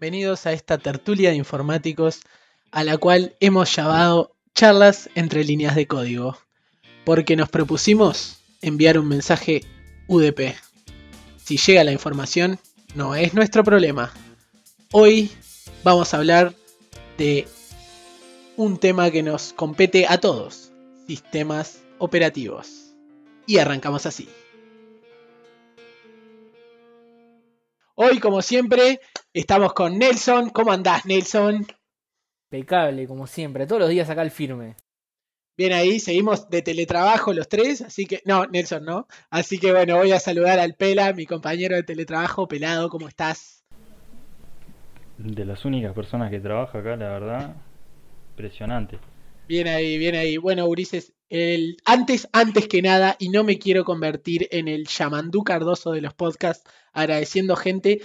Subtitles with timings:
[0.00, 2.22] bienvenidos a esta tertulia de informáticos
[2.72, 6.36] a la cual hemos llamado charlas entre líneas de código,
[7.04, 9.62] porque nos propusimos enviar un mensaje
[10.08, 10.56] UDP.
[11.36, 12.58] Si llega la información,
[12.96, 14.12] no es nuestro problema.
[14.90, 15.30] Hoy
[15.84, 16.54] vamos a hablar
[17.16, 17.46] de
[18.56, 20.72] un tema que nos compete a todos,
[21.06, 22.94] sistemas operativos.
[23.46, 24.28] Y arrancamos así.
[27.94, 29.00] Hoy, como siempre,
[29.34, 30.50] estamos con Nelson.
[30.50, 31.66] ¿Cómo andás, Nelson?
[32.50, 33.66] Impecable, como siempre.
[33.66, 34.76] Todos los días acá al firme.
[35.56, 38.22] Bien ahí, seguimos de teletrabajo los tres, así que...
[38.24, 39.06] No, Nelson no.
[39.30, 42.48] Así que bueno, voy a saludar al Pela, mi compañero de teletrabajo.
[42.48, 43.64] Pelado, ¿cómo estás?
[45.18, 47.56] De las únicas personas que trabaja acá, la verdad,
[48.30, 48.98] impresionante.
[49.46, 50.38] Bien ahí, bien ahí.
[50.38, 55.44] Bueno, Ulises, el, antes, antes que nada, y no me quiero convertir en el Yamandú
[55.44, 58.00] Cardoso de los podcasts, agradeciendo gente.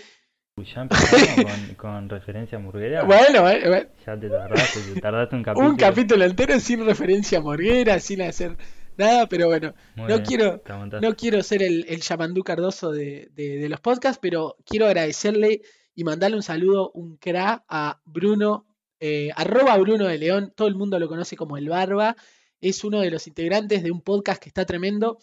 [0.60, 3.04] Uy, Ya empezamos con, con referencia a Murguera.
[3.04, 5.70] Bueno, bueno, Ya te tardaste, te tardaste un capítulo.
[5.70, 8.58] un capítulo entero sin referencia a Morguera, sin hacer
[8.98, 10.62] nada, pero bueno, Muy no bien, quiero,
[11.02, 15.62] no quiero ser el, el Yamandú Cardoso de, de- de los podcasts, pero quiero agradecerle
[15.96, 18.66] y mandarle un saludo, un cra a Bruno,
[19.00, 22.16] eh, arroba Bruno de León, todo el mundo lo conoce como el Barba,
[22.62, 25.18] es uno de los integrantes de un podcast que está tremendo,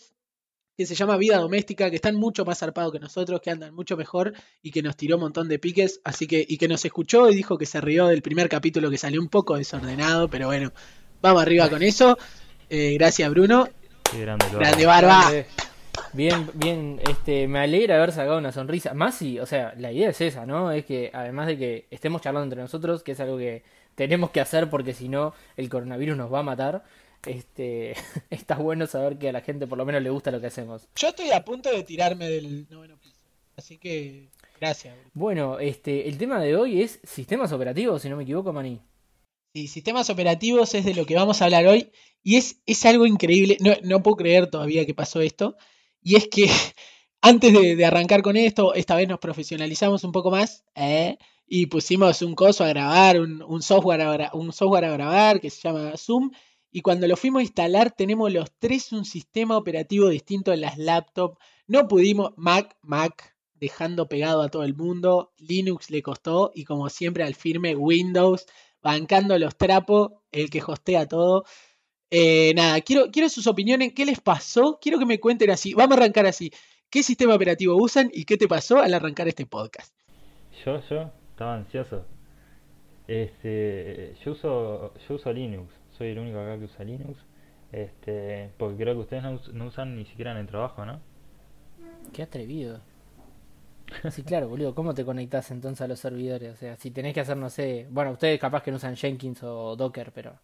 [0.76, 3.96] que se llama Vida Doméstica, que están mucho más zarpados que nosotros, que andan mucho
[3.96, 7.30] mejor y que nos tiró un montón de piques, así que, y que nos escuchó
[7.30, 10.72] y dijo que se rió del primer capítulo que salió un poco desordenado, pero bueno,
[11.22, 12.18] vamos arriba con eso.
[12.68, 13.68] Eh, gracias Bruno.
[14.10, 14.86] Qué grande, Grande.
[14.86, 15.20] Barba.
[15.22, 15.46] Grande.
[16.12, 18.94] Bien, bien, este, me alegra haber sacado una sonrisa.
[18.94, 20.70] Más si, o sea, la idea es esa, ¿no?
[20.70, 23.62] Es que además de que estemos charlando entre nosotros, que es algo que
[23.94, 26.84] tenemos que hacer porque si no el coronavirus nos va a matar,
[27.26, 27.94] este,
[28.30, 30.88] está bueno saber que a la gente por lo menos le gusta lo que hacemos.
[30.96, 33.16] Yo estoy a punto de tirarme del noveno piso,
[33.56, 34.28] así que
[34.60, 34.96] gracias.
[35.14, 38.80] Bueno, este, el tema de hoy es sistemas operativos, si no me equivoco, Mani.
[39.54, 41.90] Sí, sistemas operativos es de lo que vamos a hablar hoy
[42.22, 45.56] y es, es algo increíble, no, no puedo creer todavía que pasó esto,
[46.02, 46.50] y es que
[47.20, 51.18] antes de, de arrancar con esto, esta vez nos profesionalizamos un poco más ¿eh?
[51.46, 55.50] y pusimos un coso a grabar, un, un software a, un software a grabar que
[55.50, 56.30] se llama Zoom,
[56.70, 60.78] y cuando lo fuimos a instalar tenemos los tres un sistema operativo distinto en las
[60.78, 66.64] laptops, no pudimos, Mac, Mac, dejando pegado a todo el mundo, Linux le costó y
[66.64, 68.46] como siempre al firme Windows
[68.82, 71.44] bancando los trapos, el que hostea todo.
[72.10, 74.78] Eh, nada, quiero, quiero sus opiniones, ¿qué les pasó?
[74.80, 76.52] Quiero que me cuenten así, vamos a arrancar así.
[76.88, 79.92] ¿Qué sistema operativo usan y qué te pasó al arrancar este podcast?
[80.64, 82.04] Yo, yo, estaba ansioso.
[83.08, 85.72] Este, yo uso, yo uso Linux.
[85.96, 87.18] Soy el único acá que usa Linux.
[87.72, 91.00] Este, porque creo que ustedes no, us- no usan ni siquiera en el trabajo, ¿no?
[92.12, 92.80] Qué atrevido.
[94.10, 94.74] Sí, claro, boludo.
[94.74, 96.52] ¿Cómo te conectás entonces a los servidores?
[96.54, 97.86] O sea, si tenés que hacer, no sé.
[97.90, 100.38] Bueno, ustedes capaz que no usan Jenkins o Docker, pero.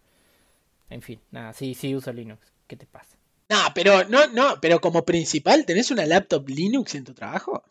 [0.90, 2.52] En fin, nada, sí, sí uso Linux.
[2.66, 3.16] ¿Qué te pasa?
[3.48, 7.62] No, pero no, no, pero como principal, ¿tenés una laptop Linux en tu trabajo?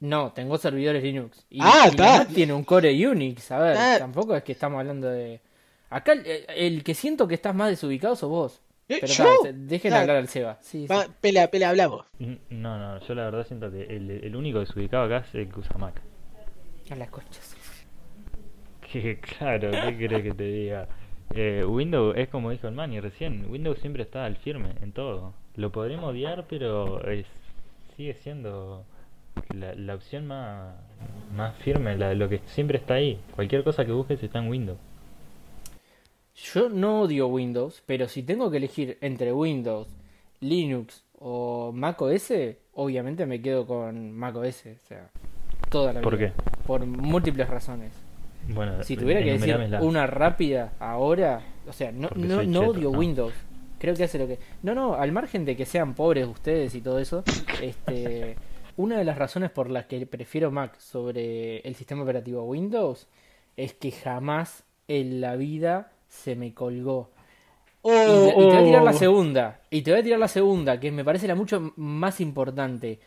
[0.00, 1.46] No, tengo servidores Linux.
[1.50, 1.90] Y, Ah,
[2.28, 3.50] y tiene un core Unix.
[3.50, 3.96] A ver, Ah.
[3.98, 5.40] tampoco es que estamos hablando de.
[5.90, 8.60] Acá el, el que siento que estás más desubicado sos vos.
[8.88, 9.24] Eh, Pero ¿yo?
[9.54, 10.58] dejen hablar al Seba.
[10.60, 10.86] Sí, sí.
[10.86, 12.06] Va, pela, pela, habla vos.
[12.18, 15.48] N- No, no, yo la verdad siento que el, el único desubicado acá es el
[15.48, 16.00] que usa Mac.
[16.90, 17.56] A las conchas.
[18.92, 20.88] Que claro, ¿qué querés que te diga?
[21.34, 25.32] Eh, Windows es como dijo el Manny recién, Windows siempre está al firme en todo.
[25.56, 27.26] Lo podremos odiar, pero es,
[27.96, 28.84] sigue siendo
[29.54, 30.74] la, la opción más,
[31.34, 33.18] más firme, la, lo que siempre está ahí.
[33.34, 34.78] Cualquier cosa que busques está en Windows.
[36.34, 39.88] Yo no odio Windows, pero si tengo que elegir entre Windows,
[40.40, 42.32] Linux o Mac OS,
[42.74, 44.66] obviamente me quedo con Mac OS.
[44.66, 45.10] O sea,
[45.70, 46.32] toda la ¿Por vida.
[46.36, 46.42] qué?
[46.66, 47.92] Por múltiples razones.
[48.48, 52.90] Bueno, Si tuviera que decir una rápida ahora, o sea, no, no, no cheto, odio
[52.90, 52.98] ¿no?
[52.98, 53.34] Windows.
[53.78, 54.38] Creo que hace lo que.
[54.62, 57.22] No, no, al margen de que sean pobres ustedes y todo eso,
[57.62, 58.36] este,
[58.76, 63.06] una de las razones por las que prefiero Mac sobre el sistema operativo Windows
[63.56, 65.90] es que jamás en la vida
[66.22, 67.10] se me colgó.
[67.82, 68.98] Y, la- y te voy a tirar la Oh, oh.
[68.98, 69.60] segunda.
[69.70, 73.00] Y te voy a tirar la segunda, que me parece la mucho más importante.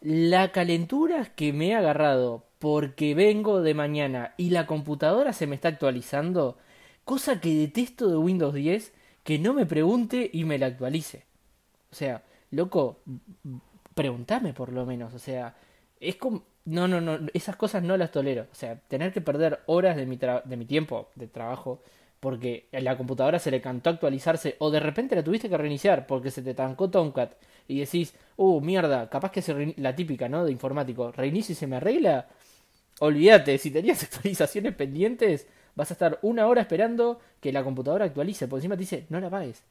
[0.00, 5.54] La calentura que me he agarrado porque vengo de mañana y la computadora se me
[5.54, 6.56] está actualizando,
[7.04, 11.24] cosa que detesto de Windows 10, que no me pregunte y me la actualice.
[11.92, 12.98] O sea, loco,
[13.94, 15.14] preguntame por lo menos.
[15.14, 15.54] O sea,
[16.00, 16.42] es como...
[16.66, 18.46] No, no, no, esas cosas no las tolero.
[18.50, 21.82] O sea, tener que perder horas de mi, tra- de mi tiempo de trabajo
[22.24, 26.06] porque a la computadora se le cantó actualizarse o de repente la tuviste que reiniciar
[26.06, 27.34] porque se te tancó Tomcat
[27.68, 30.42] y decís, uh, mierda, capaz que se la típica, ¿no?
[30.42, 32.28] De informático, reinicio y se me arregla.
[33.00, 38.48] olvídate, si tenías actualizaciones pendientes, vas a estar una hora esperando que la computadora actualice,
[38.48, 39.62] por encima te dice, no la pagues.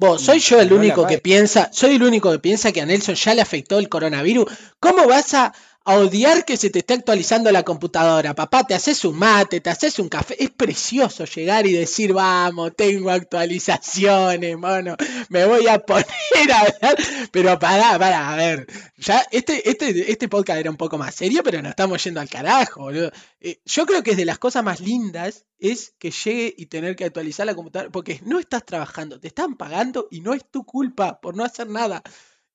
[0.00, 2.86] Vos, soy yo el no único que piensa, soy el único que piensa que a
[2.86, 4.46] Nelson ya le afectó el coronavirus.
[4.80, 5.54] ¿Cómo vas a,
[5.88, 8.34] a odiar que se te esté actualizando la computadora?
[8.34, 10.36] Papá, te haces un mate, te haces un café.
[10.38, 14.96] Es precioso llegar y decir, vamos, tengo actualizaciones, mono,
[15.30, 16.04] me voy a poner
[16.52, 16.96] a hablar.
[17.32, 18.66] Pero pará, pará, a ver.
[18.98, 22.28] Ya, este, este, este podcast era un poco más serio, pero nos estamos yendo al
[22.28, 23.10] carajo, boludo.
[23.40, 26.96] Eh, yo creo que es de las cosas más lindas es que llegue y tener
[26.96, 30.64] que actualizar la computadora, porque no estás trabajando, te están pagando y no es tu
[30.64, 32.02] culpa por no hacer nada.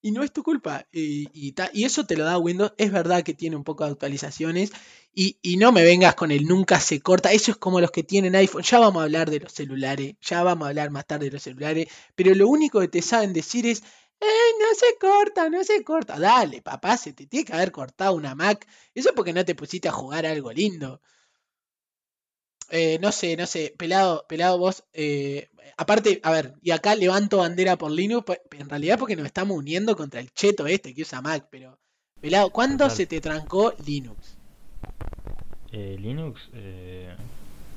[0.04, 0.86] Y no es tu culpa.
[0.92, 2.74] Y, y eso te lo da Windows.
[2.78, 4.72] Es verdad que tiene un poco de actualizaciones.
[5.16, 7.32] Y, y no me vengas con el nunca se corta.
[7.32, 8.64] Eso es como los que tienen iPhone.
[8.64, 10.16] Ya vamos a hablar de los celulares.
[10.22, 11.88] Ya vamos a hablar más tarde de los celulares.
[12.16, 13.82] Pero lo único que te saben decir es,
[14.20, 14.26] ¡eh,
[14.60, 16.20] no se corta, no se corta!
[16.20, 18.68] Dale, papá, se te tiene que haber cortado una Mac.
[18.94, 21.02] Eso es porque no te pusiste a jugar algo lindo.
[22.70, 24.84] Eh, no sé, no sé, pelado, pelado vos.
[24.94, 29.26] eh, aparte, a ver, y acá levanto bandera por Linux, pues, en realidad porque nos
[29.26, 31.80] estamos uniendo contra el cheto este que usa Mac, pero
[32.20, 32.98] pelado, ¿cuándo Total.
[32.98, 34.40] se te trancó Linux?
[35.72, 37.16] Eh, Linux, eh,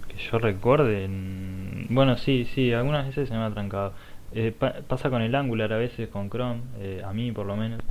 [0.08, 3.94] que yo recuerde, en- bueno, sí, sí, algunas veces se me ha trancado.
[4.32, 7.56] Eh, pa- pasa con el Angular a veces, con Chrome, eh, a mí por lo
[7.56, 7.82] menos,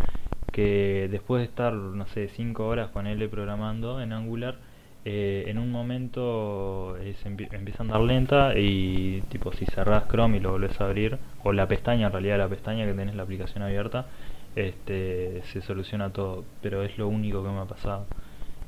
[0.52, 4.60] que después de estar, no sé, 5 horas con él programando en Angular,
[5.06, 10.08] eh, en un momento eh, se empie- empieza a andar lenta y tipo si cerrás
[10.10, 13.16] Chrome y lo volvés a abrir, o la pestaña, en realidad la pestaña que tenés
[13.16, 14.08] la aplicación abierta,
[14.56, 18.06] este, se soluciona todo, pero es lo único que me ha pasado.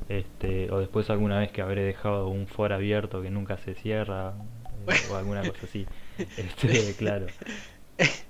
[0.08, 4.32] Este, o después alguna vez que habré dejado un for abierto que nunca se cierra,
[4.88, 5.86] eh, o alguna cosa así.
[6.36, 7.26] Este, claro.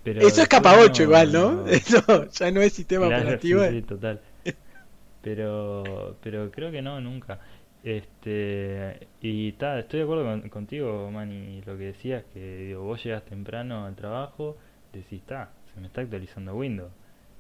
[0.03, 1.53] Pero Eso es capa 8 no- igual, ¿no?
[1.53, 3.63] no- Eso ya no es sistema Claro, operativo.
[3.65, 4.21] sí, sí, total.
[5.23, 7.41] Pero, pero creo que no, nunca.
[7.85, 13.03] Este, y ta, estoy de acuerdo con- contigo, Manny, lo que decías, que digo, vos
[13.03, 14.57] llegas temprano al trabajo,
[14.93, 16.91] decís, ta, se me está actualizando Windows.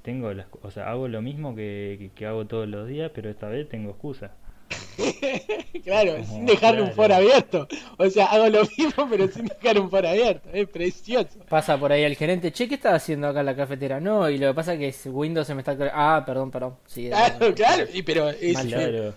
[0.02, 3.28] Tengo las, o sea, hago lo mismo que, que, que hago todos los días, pero
[3.30, 4.32] esta vez tengo excusa.
[5.84, 7.66] claro, Como, sin dejar un foro abierto.
[7.96, 10.48] O sea, hago lo mismo, pero sin dejar un foro abierto.
[10.52, 11.38] Es precioso.
[11.48, 14.00] Pasa por ahí el gerente, che, ¿qué estás haciendo acá en la cafetera?
[14.00, 15.76] No, y lo que pasa es que Windows se me está...
[15.92, 16.76] Ah, perdón, perdón.
[16.86, 17.84] Sí, Claro, claro.
[17.92, 19.14] Y pero es- Mal, Claro.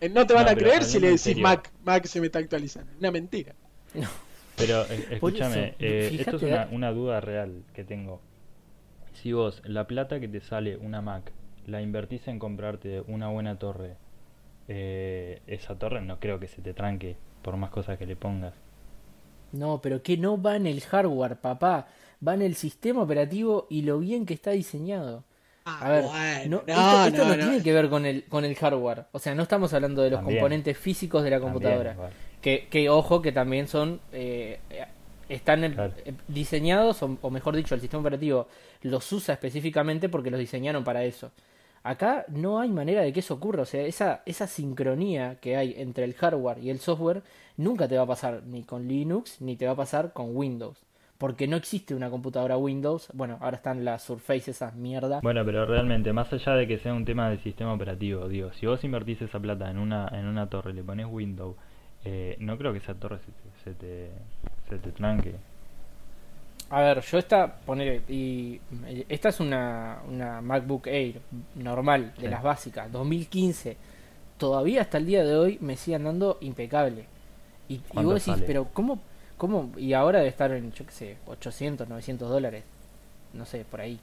[0.00, 1.36] Eh, no te van No, a creer si le decís.
[1.36, 2.92] Mac, Mac se me está actualizando.
[2.98, 3.54] Una mentira.
[4.56, 8.20] Pero eh, escúchame, eh, esto es una, una duda real que tengo.
[9.12, 11.32] Si vos la plata que te sale una Mac
[11.66, 13.96] la invertís en comprarte una buena torre,
[14.68, 18.54] eh, esa torre no creo que se te tranque por más cosas que le pongas.
[19.52, 21.88] No, pero que no va en el hardware, papá.
[22.26, 25.24] Va en el sistema operativo y lo bien que está diseñado.
[25.64, 27.42] Ah, A ver, bueno, no, no, esto, esto no, no, no.
[27.50, 29.04] tiene que ver con el, con el hardware.
[29.12, 30.38] O sea, no estamos hablando de los También.
[30.38, 31.92] componentes físicos de la También, computadora.
[31.92, 32.12] igual.
[32.40, 34.00] Que, que ojo, que también son.
[34.12, 34.58] eh,
[35.28, 35.92] están Claro.
[36.04, 38.48] eh, diseñados, o, o mejor dicho, el sistema operativo
[38.82, 41.30] los usa específicamente porque los diseñaron para eso.
[41.82, 43.62] Acá no hay manera de que eso ocurra.
[43.62, 47.22] O sea, esa, esa sincronía que hay entre el hardware y el software
[47.56, 50.78] nunca te va a pasar ni con Linux ni te va a pasar con Windows.
[51.20, 53.08] Porque no existe una computadora Windows.
[53.12, 55.20] Bueno, ahora están las Surface, esas mierda.
[55.22, 58.66] Bueno, pero realmente, más allá de que sea un tema del sistema operativo, digo, si
[58.66, 61.56] vos invertís esa plata en una, en una torre, le pones Windows,
[62.04, 64.10] eh, no creo que esa torre se te, se te,
[64.70, 65.34] se te tranque.
[66.70, 68.60] A ver, yo esta, poner y
[69.08, 71.20] esta es una, una MacBook Air
[71.56, 72.28] normal, de Sí.
[72.28, 73.76] las básicas, 2015.
[74.38, 77.06] Todavía hasta el día de hoy me sigue andando impecable.
[77.68, 78.46] Y, y ¿Cuánto vos decís, sale?
[78.46, 79.00] pero ¿cómo,
[79.40, 79.70] ¿cómo?
[79.78, 82.62] Y ahora debe estar en, yo qué sé, 800, 900 dólares.
[83.32, 83.98] No sé, por ahí.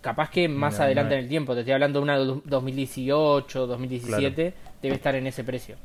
[0.00, 3.66] Capaz que más adelante no en el tiempo, te estoy hablando de una do- 2018,
[3.66, 5.76] 2017, debe estar en ese precio.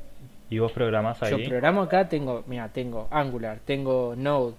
[0.49, 1.31] ¿Y vos programás ahí?
[1.43, 4.55] Yo programo acá, tengo, mira, tengo Angular, tengo Node,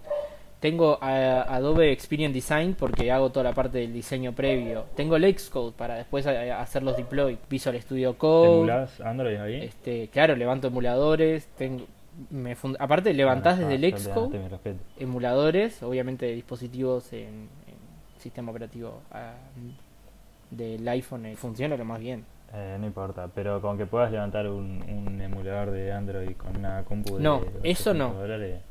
[0.60, 4.84] tengo eh, Adobe Experience Design porque hago toda la parte del diseño previo.
[4.94, 7.36] Tengo Xcode para después eh, hacer los deploy.
[7.50, 8.54] Visual Studio Code.
[8.54, 9.62] ¿Emulás Android ahí?
[9.62, 11.84] Este, claro, levanto emuladores, tengo
[12.30, 14.20] me fund- aparte levantás desde el respeto.
[14.98, 17.48] emuladores, obviamente dispositivos en, en
[18.18, 19.34] sistema operativo ah,
[20.50, 22.24] del iPhone eh, funciona lo más bien.
[22.52, 26.82] Eh, no importa, pero con que puedas levantar un, un emulador de Android con una
[26.84, 28.08] compu de No, eso 800 no.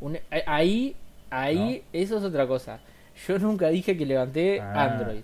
[0.02, 0.96] Un- eh, ahí,
[1.30, 2.80] ahí, eso es otra cosa.
[3.28, 4.84] Yo nunca dije que levanté Ah.
[4.94, 5.22] Android.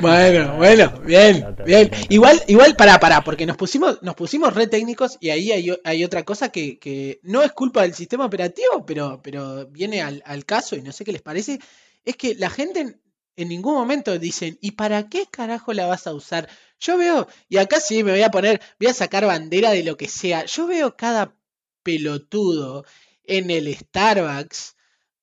[0.00, 1.90] Bueno, bueno, bien, bien.
[2.08, 5.50] Igual, igual, pará, pará, porque nos pusimos, nos pusimos re técnicos y ahí
[5.84, 10.22] hay, otra cosa que, que no es culpa del sistema operativo, pero, pero viene al,
[10.26, 11.58] al caso y no sé qué les parece.
[12.04, 13.00] Es que la gente en,
[13.38, 16.48] en ningún momento dicen, ¿y para qué carajo la vas a usar?
[16.80, 19.96] Yo veo, y acá sí me voy a poner, voy a sacar bandera de lo
[19.96, 20.44] que sea.
[20.44, 21.36] Yo veo cada
[21.82, 22.84] pelotudo
[23.24, 24.76] en el Starbucks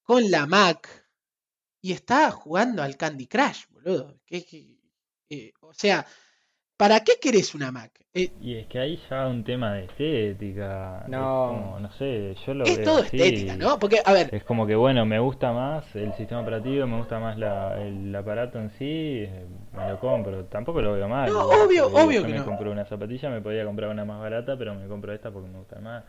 [0.03, 1.05] con la Mac
[1.81, 4.15] y está jugando al Candy Crush, boludo.
[5.29, 6.05] Eh, o sea,
[6.77, 7.91] ¿para qué querés una Mac?
[8.13, 11.01] Eh, Y es que ahí ya un tema de estética.
[11.03, 11.47] es No.
[11.49, 13.17] como, no sé, yo lo es veo todo así.
[13.17, 13.79] estética, ¿no?
[13.79, 17.19] Porque, a ver, Es como que bueno, me gusta más el sistema operativo, me gusta
[17.19, 20.45] más la, el aparato en sí, eh, me lo compro.
[20.45, 21.29] Tampoco lo veo mal.
[21.31, 21.63] No, ¿no?
[21.65, 22.45] obvio, obvio yo que me no.
[22.45, 25.57] compro una zapatilla, me podía comprar una más barata, pero me compro esta porque me
[25.59, 26.03] gusta más.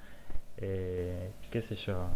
[0.59, 2.09] Eh, qué sé yo.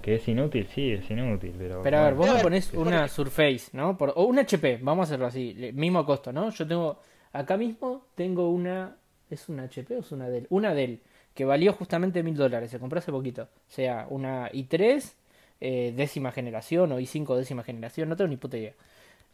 [0.00, 1.82] Que es inútil, sí, es inútil, pero.
[1.82, 3.96] Pero a ver, vos me por una Surface, ¿no?
[3.98, 6.50] Por, o una HP, vamos a hacerlo así, le- mismo costo, ¿no?
[6.50, 6.98] Yo tengo,
[7.32, 8.96] acá mismo tengo una,
[9.30, 10.46] ¿es una HP o es una Dell?
[10.50, 11.00] Una Dell,
[11.34, 13.42] que valió justamente mil dólares, se compró hace poquito.
[13.42, 15.12] O sea, una i3
[15.60, 18.72] eh, décima generación o i5 décima generación, no tengo ni puta idea.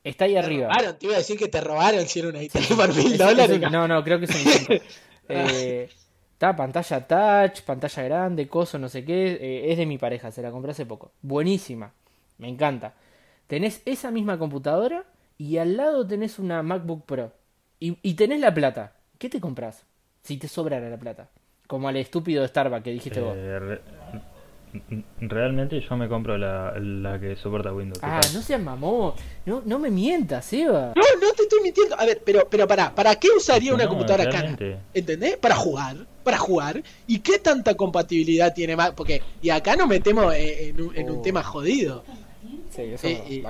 [0.05, 0.69] Está ahí te arriba.
[0.69, 3.19] robaron, te iba a decir que te robaron si era una i3 por mil Es-
[3.19, 3.61] dólares.
[3.63, 4.83] es- no, no, creo que es un i5.
[5.31, 5.91] Eh,
[6.39, 9.33] Está pantalla touch, pantalla grande, coso, no sé qué.
[9.41, 11.11] eh, es de mi pareja, se la compré hace poco.
[11.21, 11.93] Buenísima,
[12.39, 12.95] me encanta.
[13.49, 15.05] Tenés esa misma computadora
[15.37, 17.33] y al lado tenés una MacBook Pro.
[17.81, 18.93] Y, y tenés la plata.
[19.19, 19.85] ¿Qué te compras?
[20.23, 21.29] Si te sobrara la plata.
[21.67, 23.35] Como al estúpido de Starbucks que dijiste vos.
[23.37, 23.81] Eh, re-
[25.21, 27.99] realmente yo me compro la, la que soporta Windows.
[28.03, 29.15] Ah, no seas mamón.
[29.45, 30.93] No, no me mientas, Eva.
[30.95, 31.99] No, no te estoy mintiendo.
[31.99, 34.39] A ver, pero, pero pará, ¿para qué usaría una computadora cara?
[34.55, 34.77] realmente.
[34.95, 35.37] ¿Entendés?
[35.39, 35.97] Para jugar,
[36.29, 36.83] para jugar.
[37.07, 38.93] ¿Y qué tanta compatibilidad tiene Mac?
[38.95, 41.23] Porque, y acá nos metemos eh, en un, en un Oh.
[41.23, 42.05] tema jodido.
[42.75, 43.45] Sí, eso Eh, eh,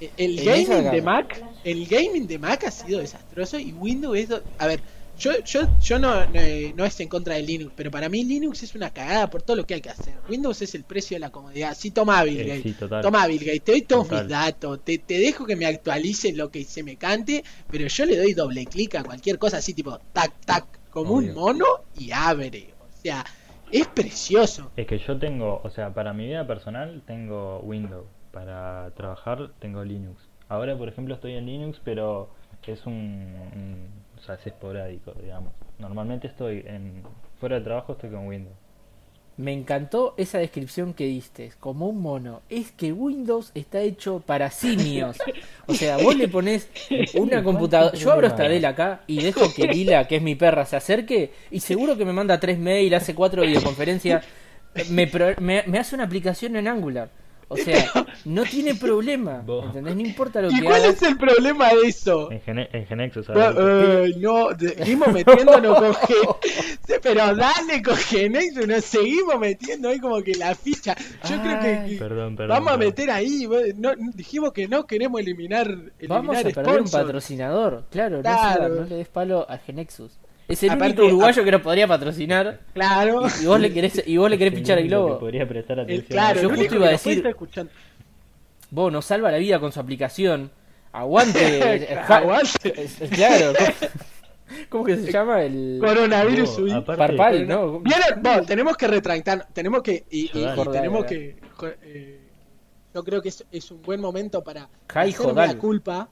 [0.00, 1.00] Eh, El gaming de.
[1.00, 4.28] Mac, el gaming de Mac ha sido desastroso y Windows es...
[4.58, 4.80] A ver,
[5.16, 6.40] yo, yo, yo no, no,
[6.74, 9.56] no es en contra de Linux, pero para mí Linux es una cagada por todo
[9.58, 10.14] lo que hay que hacer.
[10.28, 11.76] Windows es el precio de la comodidad.
[11.78, 12.62] Sí, toma Bill Gates.
[12.64, 12.74] sí.
[13.00, 14.24] Toma Bill Gates, te doy todos Total.
[14.24, 18.04] mis datos, te, te dejo que me actualice lo que se me cante, pero yo
[18.04, 22.12] le doy doble clic a cualquier cosa así tipo tac tac, como un mono y
[22.12, 22.74] abre.
[22.80, 23.24] O sea,
[23.72, 24.70] es precioso.
[24.76, 29.84] Es que yo tengo, o sea, para mi vida personal tengo Windows, para trabajar tengo
[29.84, 30.28] Linux.
[30.48, 32.28] Ahora, por ejemplo, estoy en Linux, pero
[32.66, 35.52] es un, un- o sea, es esporádico, digamos.
[35.78, 37.02] Normalmente estoy en
[37.40, 38.56] fuera de trabajo estoy con Windows.
[39.42, 42.42] Me encantó esa descripción que diste, como un mono.
[42.48, 45.18] Es que Windows está hecho para simios.
[45.66, 46.68] O sea, vos le pones
[47.14, 47.96] una computadora.
[47.98, 51.32] Yo abro esta Dell acá y dejo que Lila, que es mi perra, se acerque
[51.50, 54.24] y seguro que me manda tres mails, hace cuatro videoconferencias.
[54.90, 57.10] Me, pro- me, me hace una aplicación en Angular.
[57.52, 57.90] O sea,
[58.24, 59.42] no tiene problema.
[59.44, 59.66] Vos.
[59.66, 59.94] ¿Entendés?
[59.94, 60.94] No importa lo ¿Y que cuál hagas.
[60.96, 62.30] es el problema de eso?
[62.30, 67.96] En, Gene- en Genexus, No, ahora- eh, no, seguimos metiéndonos con Gen- Pero dale con
[67.96, 70.94] Genexus, nos seguimos metiendo ahí como que la ficha.
[71.28, 72.48] Yo creo que, Perdón, perdón.
[72.56, 73.48] vamos a meter ahí.
[73.76, 77.84] no, dijimos que no queremos eliminar, eliminar Vamos a perder un patrocinador.
[77.90, 78.62] Claro, no, Claro.
[78.74, 80.12] se- no le des palo a Genexus.
[80.48, 82.60] Es el Aparte, único uruguayo que nos podría patrocinar.
[82.74, 83.22] Claro.
[83.40, 85.18] Y vos le querés, y vos le querés Es pinchar el globo.
[85.18, 86.06] podría prestar El, atención.
[86.08, 87.36] claro, Yo el justo único iba a decir-.
[88.70, 90.50] Vos nos salva la vida con su aplicación.
[90.92, 91.38] Aguante.
[91.92, 92.74] eh, Aguante.
[92.84, 93.52] eh, Claro.
[94.68, 95.42] ¿cómo, que se llama?
[95.42, 96.70] El Coronavirus subí.
[96.72, 97.80] aparte- Parpal, ¿no?
[97.80, 100.62] Vieron, vos, tenemos que retractar, tenemos que y, y- Dale.
[100.62, 101.36] y tenemos que
[101.82, 102.20] eh,
[102.94, 106.08] yo creo que es, es un buen momento para Jai, hacerme la culpa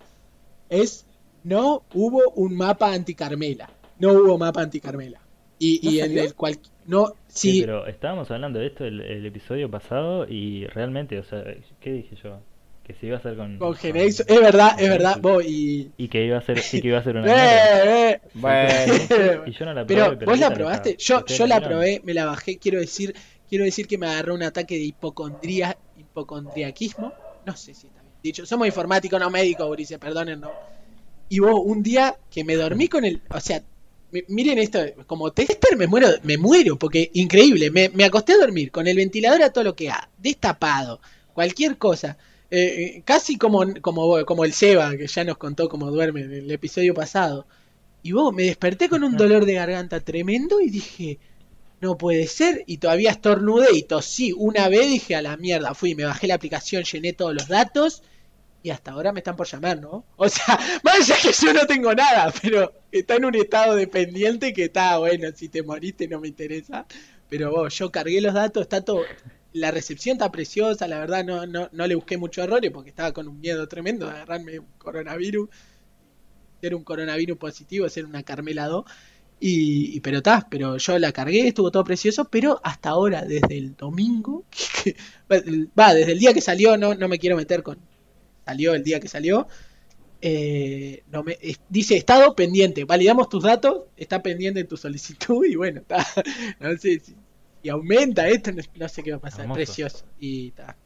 [0.71, 1.05] es
[1.45, 3.69] no hubo un mapa anti Carmela,
[4.01, 5.21] no hubo mapa anti Carmela
[5.59, 9.01] y, ¿No y en el cual no Sí, sí, pero estábamos hablando de esto el,
[9.01, 11.45] el episodio pasado y realmente, o sea,
[11.81, 12.41] ¿qué dije yo?
[12.83, 13.59] Que se iba a hacer con...
[13.59, 15.23] con Genex, es verdad, es verdad, Genesis.
[15.23, 18.21] vos y Y que iba a ser, y que iba a ser una eh, eh,
[18.35, 18.95] Bueno.
[19.47, 22.15] Y yo no la probé, Pero pero vos la probaste, yo, yo la probé, me
[22.15, 23.15] la bajé, quiero decir,
[23.49, 27.13] quiero decir que me agarró un ataque de hipocondría, hipocondriaquismo,
[27.47, 30.51] no sé si está bien dicho, somos informáticos, no médicos, Ulises, perdonen, no.
[31.29, 33.63] Y vos, un día que me dormí con el, o sea,
[34.29, 38.71] miren esto, como tester me muero, me muero, porque increíble, me, me acosté a dormir
[38.71, 41.01] con el ventilador a todo lo que da, destapado,
[41.33, 42.19] cualquier cosa.
[42.51, 46.33] eh, eh, casi como, como, como el Seba, que ya nos contó cómo duerme en
[46.33, 47.47] el episodio pasado.
[48.03, 51.19] Y vos, me desperté con un dolor de garganta tremendo y dije,
[51.81, 52.65] no puede ser.
[52.67, 55.75] Y todavía estornudé y tosí una vez, dije, a la mierda.
[55.75, 58.03] Fui, me bajé la aplicación, llené todos los datos
[58.63, 60.05] y hasta ahora me están por llamar, ¿no?
[60.17, 64.53] O sea, más allá que yo no tengo nada, pero está en un estado dependiente
[64.53, 66.87] que está, bueno, si te moriste no me interesa.
[67.29, 69.03] Pero vos, yo cargué los datos, está todo...
[69.53, 73.13] La recepción está preciosa, la verdad no, no, no le busqué muchos errores porque estaba
[73.13, 75.49] con un miedo tremendo de agarrarme un coronavirus
[76.61, 78.85] ser un coronavirus positivo, ser una Carmela 2.
[79.43, 83.75] Y, pero está, pero yo la cargué, estuvo todo precioso, pero hasta ahora, desde el
[83.75, 84.45] domingo,
[85.79, 87.79] va, desde el día que salió, no, no me quiero meter con.
[88.51, 89.47] Salió el día que salió.
[90.23, 95.55] eh, no me, es- dice estado pendiente, validamos tus datos, está pendiente tu solicitud y
[95.57, 96.05] bueno, está,
[96.59, 97.15] no sé si,
[97.63, 99.57] si aumenta esto, no, no sé qué va a pasar, Hermoso.
[99.57, 100.05] precioso.
[100.19, 100.77] Y está.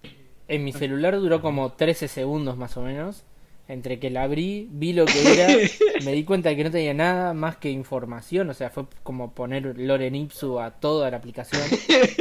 [0.47, 3.25] En mi celular duró como 13 segundos más o menos.
[3.66, 5.49] Entre que la abrí, vi lo que era,
[6.04, 8.50] me di cuenta de que no tenía nada más que información.
[8.50, 11.62] O sea, fue como poner Loren Ipsu a toda la aplicación.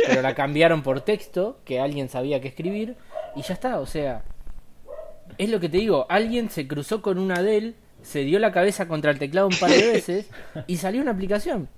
[0.08, 2.96] Pero la cambiaron por texto, que alguien sabía que escribir.
[3.36, 4.24] Y ya está, o sea.
[5.38, 8.88] Es lo que te digo, alguien se cruzó con una Dell, se dio la cabeza
[8.88, 10.28] contra el teclado un par de veces
[10.68, 11.70] y salió una aplicación.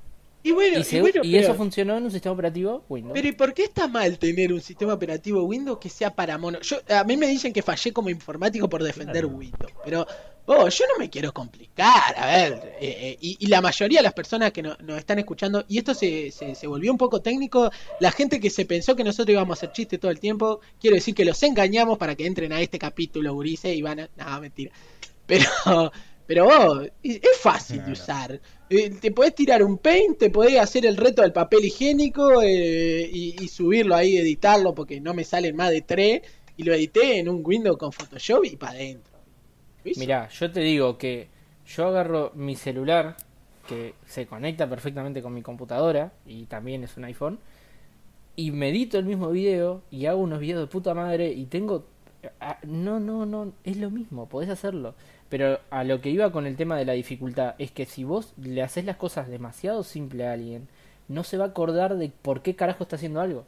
[0.45, 3.13] Y bueno, Y, y se- bueno, y pero- eso funcionó en un sistema operativo Windows.
[3.15, 6.59] Pero ¿y por qué está mal tener un sistema operativo Windows que sea para mono?
[6.61, 9.37] Yo, a mí me dicen que fallé como informático por defender Claro.
[9.37, 10.05] Windows, pero
[10.45, 14.03] oh, yo no me quiero complicar, a ver, eh, eh, y, y la mayoría de
[14.03, 17.19] las personas que no- nos están escuchando, y esto se, se, se volvió un poco
[17.23, 20.59] técnico, la gente que se pensó que nosotros íbamos a hacer chistes todo el tiempo,
[20.79, 24.09] quiero decir que los engañamos para que entren a este capítulo, Gurice, y van a...
[24.15, 24.71] No, mentira.
[25.25, 25.49] Pero,
[26.27, 28.39] pero vos, es fácil de usar.
[28.69, 33.07] Eh, te podés tirar un paint, te podés hacer el reto del papel higiénico eh,
[33.11, 36.21] y, subirlo ahí, editarlo, porque no me salen más de tres.
[36.57, 39.13] Y lo edité en un Windows con Photoshop y para adentro.
[39.97, 41.27] Mirá, yo te digo que
[41.67, 43.17] yo agarro mi celular,
[43.67, 47.39] que se conecta perfectamente con mi computadora, y también es un iPhone,
[48.35, 51.85] y medito el mismo video, y hago unos videos de puta madre, y tengo...
[52.39, 54.95] ah, No, no, no, es lo mismo, podés hacerlo.
[55.29, 58.33] Pero a lo que iba con el tema de la dificultad, es que si vos
[58.41, 60.67] le haces las cosas demasiado simple a alguien,
[61.07, 63.45] no se va a acordar de por qué carajo está haciendo algo.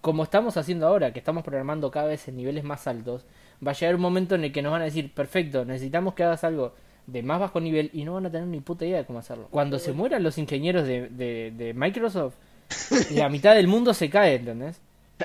[0.00, 3.24] Como estamos haciendo ahora, que estamos programando cada vez en niveles más altos,
[3.66, 6.24] va a llegar un momento en el que nos van a decir, perfecto, necesitamos que
[6.24, 6.74] hagas algo
[7.06, 9.48] de más bajo nivel y no van a tener ni puta idea de cómo hacerlo.
[9.50, 12.34] Cuando se mueran los ingenieros de, de, de Microsoft,
[13.10, 14.80] la mitad del mundo se cae, ¿entendés?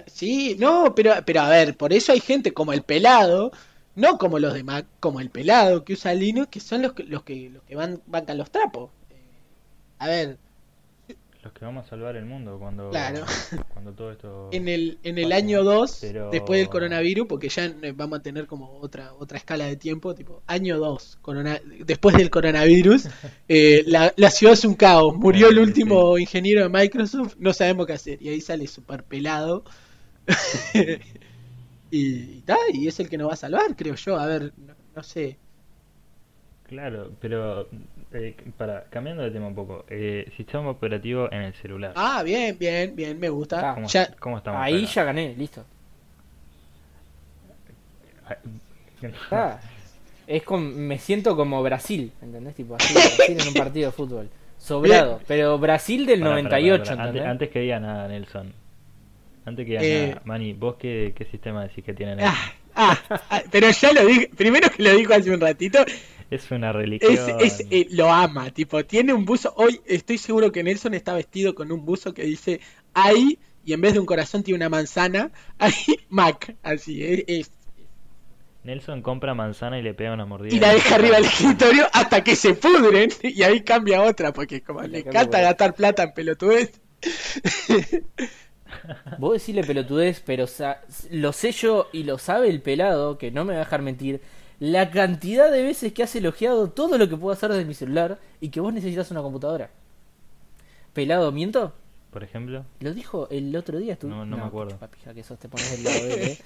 [0.07, 3.51] Sí, no, pero, pero a ver, por eso hay gente como el pelado,
[3.95, 7.03] no como los de Mac, como el pelado que usa Linux, que son los que,
[7.03, 8.91] los que, los que van, bancan los trapos.
[9.09, 9.15] Eh,
[9.99, 10.37] A ver,
[11.43, 13.23] Los que vamos a salvar el mundo cuando, Claro.
[13.71, 14.49] cuando todo esto...
[14.51, 15.35] en el, en el pase.
[15.35, 19.65] año 2, Pero- después del coronavirus, porque ya vamos a tener como otra otra escala
[19.65, 23.07] de tiempo, tipo año 2, corona, después del coronavirus,
[23.47, 27.85] eh, la, la ciudad es un caos, murió el último ingeniero de Microsoft, no sabemos
[27.85, 29.63] qué hacer, y ahí sale super pelado.
[31.91, 34.53] y, y, ta, y es el que nos va a salvar, creo yo, a ver,
[34.57, 35.37] no, no sé.
[36.67, 37.67] Claro, pero
[38.11, 41.93] eh, para cambiando de tema un poco, eh, sistema operativo en el celular.
[41.95, 43.71] Ah, bien, bien, bien, me gusta.
[43.71, 44.61] Ah, ¿Cómo, ya, cómo estamos?
[44.61, 45.63] Ahí ya gané, listo.
[48.27, 48.37] Ah,
[49.31, 49.59] Ah,
[50.25, 52.55] es como, me siento como Brasil, ¿entendés?
[52.55, 54.29] Tipo así, Brasil en un partido de fútbol.
[54.57, 57.09] Sobrado, pero Brasil del pará, 98, pará, pará.
[57.09, 57.21] ¿entendés?
[57.21, 58.53] Antes, antes que diga nada, Nelson.
[59.45, 60.07] Antes que Eh.
[60.09, 62.19] nada, Mani, ¿vos qué, qué sistema decís que tienen?
[62.21, 62.35] ah,
[62.75, 65.79] ah, ah, pero ya lo dije, primero que lo dijo hace un ratito,
[66.31, 67.13] Es una religión.
[67.13, 69.53] Es, es, eh, lo ama, tipo, tiene un buzo.
[69.57, 72.59] Hoy estoy seguro que Nelson está vestido con un buzo que dice
[72.95, 75.31] ahí y en vez de un corazón tiene una manzana.
[75.59, 75.73] Ahí
[76.09, 77.51] Mac, así, es, es-
[78.63, 80.55] Nelson compra manzana y le pega una mordida.
[80.55, 84.61] y la deja arriba del escritorio hasta que se pudren y ahí cambia otra, porque
[84.63, 86.81] como le encanta gastar plata en pelotudez.
[89.19, 90.45] Vos decirle pelotudez, pero
[91.11, 94.21] lo sé yo y lo sabe el pelado, que no me va a dejar mentir,
[94.59, 98.17] la cantidad de veces que has elogiado todo lo que puedo hacer desde mi celular
[98.41, 99.69] y que vos necesitas una computadora.
[100.93, 101.73] Pelado, ¿miento?
[102.11, 102.65] Por ejemplo.
[102.79, 103.97] Lo dijo el otro día.
[103.97, 104.07] Tú...
[104.07, 104.71] No, no me acuerdo.
[104.71, 106.37] chupa pija que sos, te pones del lado de él, ¿eh?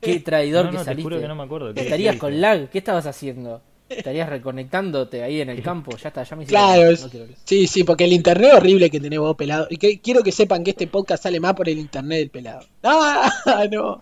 [0.00, 1.02] Qué traidor no, que no, te saliste.
[1.02, 1.74] juro que no me acuerdo.
[1.74, 2.68] ¿Qué- Estarías con lag.
[2.68, 3.62] ¿Qué estabas haciendo?
[3.88, 5.96] Estarías reconectándote ahí en el campo.
[5.96, 8.90] Ya está, ya me hiciste Claro, no quiero sí, sí, porque el internet es horrible
[8.90, 9.66] que tenés vos pelado.
[9.70, 12.60] Y que quiero que sepan que este podcast sale más por el internet del pelado.
[12.82, 13.30] ¡Ah!
[13.70, 14.00] No.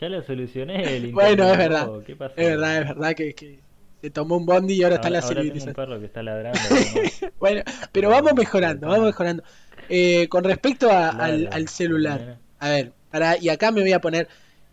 [0.00, 1.88] Ya lo solucioné el Bueno, internet, es verdad.
[2.06, 2.34] ¿Qué pasó?
[2.36, 3.58] Es verdad, es verdad que, que
[4.02, 5.74] se tomó un bondi y ahora, está la ahora tengo un civilización.
[5.74, 6.58] perro que está ladrando.
[7.22, 7.28] ¿no?
[7.40, 9.42] Bueno, pero vamos mejorando, vamos mejorando.
[9.88, 13.92] Eh, con respecto a- al, Claro, al celular, a ver, para, y acá me voy
[13.92, 14.28] a poner,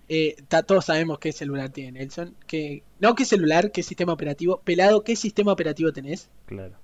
[0.10, 4.62] eh, ta- todos sabemos qué celular tiene Nelson, que, no qué celular, qué sistema operativo,
[4.64, 6.30] pelado, ¿qué sistema operativo tenés?
[6.46, 6.76] Claro.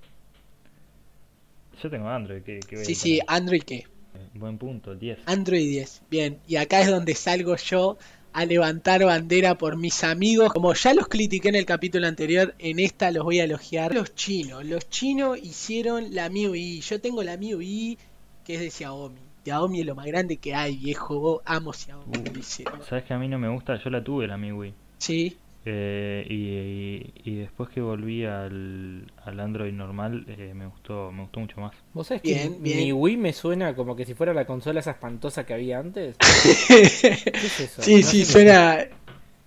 [1.82, 3.20] Yo tengo Android, ¿qué, qué Sí, sí?
[3.28, 3.86] Android qué,
[4.34, 5.20] Buen punto, 10.
[5.26, 7.98] Android 10, bien, y acá es donde salgo yo
[8.34, 12.80] a levantar bandera por mis amigos, como ya los critiqué en el capítulo anterior, en
[12.80, 13.94] esta los voy a elogiar.
[13.94, 17.98] Los chinos, los chinos hicieron la MIUI, yo tengo la MIUI
[18.44, 19.20] que es de Xiaomi.
[19.44, 21.42] Xiaomi es lo más grande que hay, viejo.
[21.46, 22.18] Amo Xiaomi.
[22.18, 22.84] Uh.
[22.88, 23.76] ¿Sabes que a mí no me gusta?
[23.84, 24.74] Yo la tuve, la MIUI.
[25.00, 25.38] Sí.
[25.70, 31.24] Eh, y, y, y después que volví al, al Android normal, eh, me gustó me
[31.24, 31.74] gustó mucho más.
[31.94, 32.78] ¿Vos sabés Bien, que bien.
[32.78, 36.16] mi Wii me suena como que si fuera la consola esa espantosa que había antes?
[37.40, 37.82] ¿Qué es eso?
[37.82, 38.80] Sí, No sí, suena.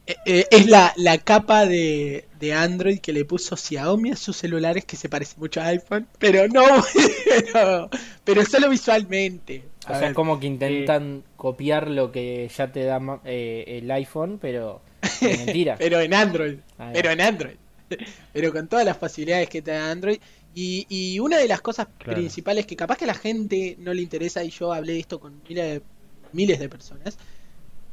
[0.07, 4.37] Eh, eh, es la, la capa de, de Android que le puso Xiaomi a sus
[4.37, 6.65] celulares que se parece mucho a iPhone, pero no,
[7.53, 7.91] pero,
[8.25, 9.65] pero solo visualmente.
[9.87, 13.91] O sea, ver, como que intentan copiar lo que ya te da ma- eh, el
[13.91, 14.83] iPhone, pero
[15.29, 15.77] de mentira.
[15.79, 16.59] Pero en Android.
[16.81, 16.91] Va.
[16.93, 17.57] Pero en Android.
[18.33, 20.19] Pero con todas las facilidades que te da Android.
[20.55, 22.19] Y, y una de las cosas Claro.
[22.19, 25.21] principales que capaz que a la gente no le interesa, y yo hablé de esto
[25.21, 25.83] con miles de,
[26.33, 27.17] miles de personas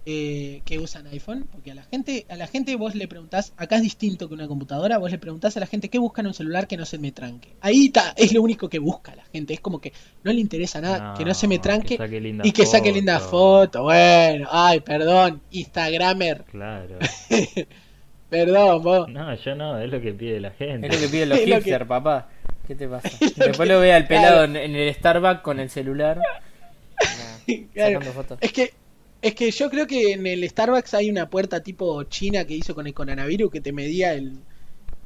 [0.09, 3.75] eh, que usan iPhone, porque a la gente, a la gente vos le preguntás, acá
[3.75, 6.33] es distinto que una computadora, vos le preguntás a la gente qué busca en un
[6.33, 7.49] celular que no se me tranque.
[7.59, 9.91] Ahí está, es lo único que busca la gente, es como que
[10.23, 13.83] no le interesa nada, que no se me tranque Que y que saque linda foto.
[13.83, 16.99] Bueno, ay, perdón, Instagramer, Claro.
[18.29, 19.09] perdón, vos.
[19.09, 20.87] No, yo no, es lo que pide la gente.
[20.87, 22.29] Es lo que piden los Es lo que- hipsters, papá.
[22.65, 23.09] ¿Qué te pasa?
[23.19, 24.51] Después que- lo ve al pelado claro.
[24.51, 26.17] en, en el Starbucks con el celular.
[26.17, 27.93] Nah, Claro.
[27.99, 28.37] Sacando fotos.
[28.41, 28.73] Es que
[29.21, 32.75] es que yo creo que en el Starbucks hay una puerta tipo china que hizo
[32.75, 34.39] con el coronavirus que te medía el,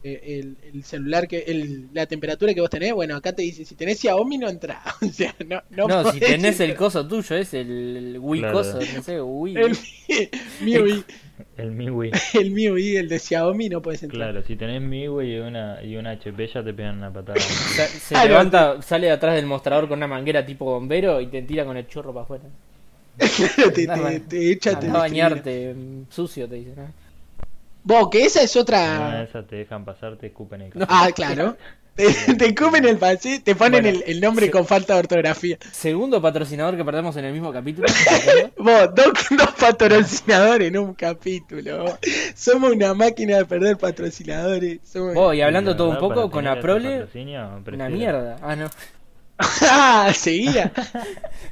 [0.03, 2.93] el, el celular que el, la temperatura que vos tenés.
[2.93, 4.81] Bueno, acá te dice si tenés Xiaomi no entra.
[5.01, 8.57] O sea, no no, No, si tenés el coso tuyo, es el, Wii Claro.
[8.57, 9.55] coso, no sé, Wii.
[9.57, 9.77] el
[10.61, 11.03] MIUI,
[11.57, 12.11] El MIUI.
[12.33, 14.31] el MIUI, el de Xiaomi no puedes entrar.
[14.31, 17.39] Claro, si tenés MIUI y una, y una HP ya te pegan una patada.
[17.39, 21.27] Se Ah, no, levanta, sale de atrás del mostrador con una manguera tipo bombero y
[21.27, 22.43] te tira con el churro para afuera.
[23.73, 25.75] Te, Andá, te, te echa, te Anda a bañarte,
[26.09, 26.79] sucio, te dicen.
[26.79, 26.87] ¿eh?
[27.83, 29.23] Vos, que esa es otra.
[29.23, 30.85] esas te dejan pasar, te escupen el No.
[30.89, 31.57] Ah, claro.
[31.95, 35.57] Te, te comen el pase, te ponen Bueno, el, el nombre con falta de ortografía.
[35.71, 37.87] Segundo patrocinador que perdemos en el mismo capítulo.
[38.57, 41.83] Vos, dos, dos patrocinadores en un capítulo.
[41.83, 41.99] vos.
[42.33, 44.79] Somos una máquina de perder patrocinadores.
[44.85, 45.13] Somos...
[45.15, 48.37] Vos, y hablando La todo un poco, con Aprole, patrocinio, una mierda.
[48.41, 48.69] Ah, no.
[49.69, 50.71] Ah, seguía.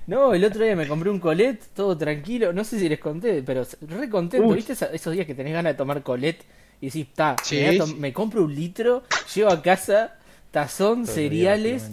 [0.08, 2.52] No, el otro día me compré un colet, todo tranquilo.
[2.52, 4.48] No sé si les conté, pero re contento.
[4.48, 4.56] Uy.
[4.56, 6.44] ¿Viste esos días que tenés ganas de tomar colet?
[6.82, 7.96] Y decís, ta, Sí, me, sí.
[7.96, 9.04] me compro un litro,
[9.36, 10.16] llevo a casa,
[10.50, 11.92] tazón, Todo cereales,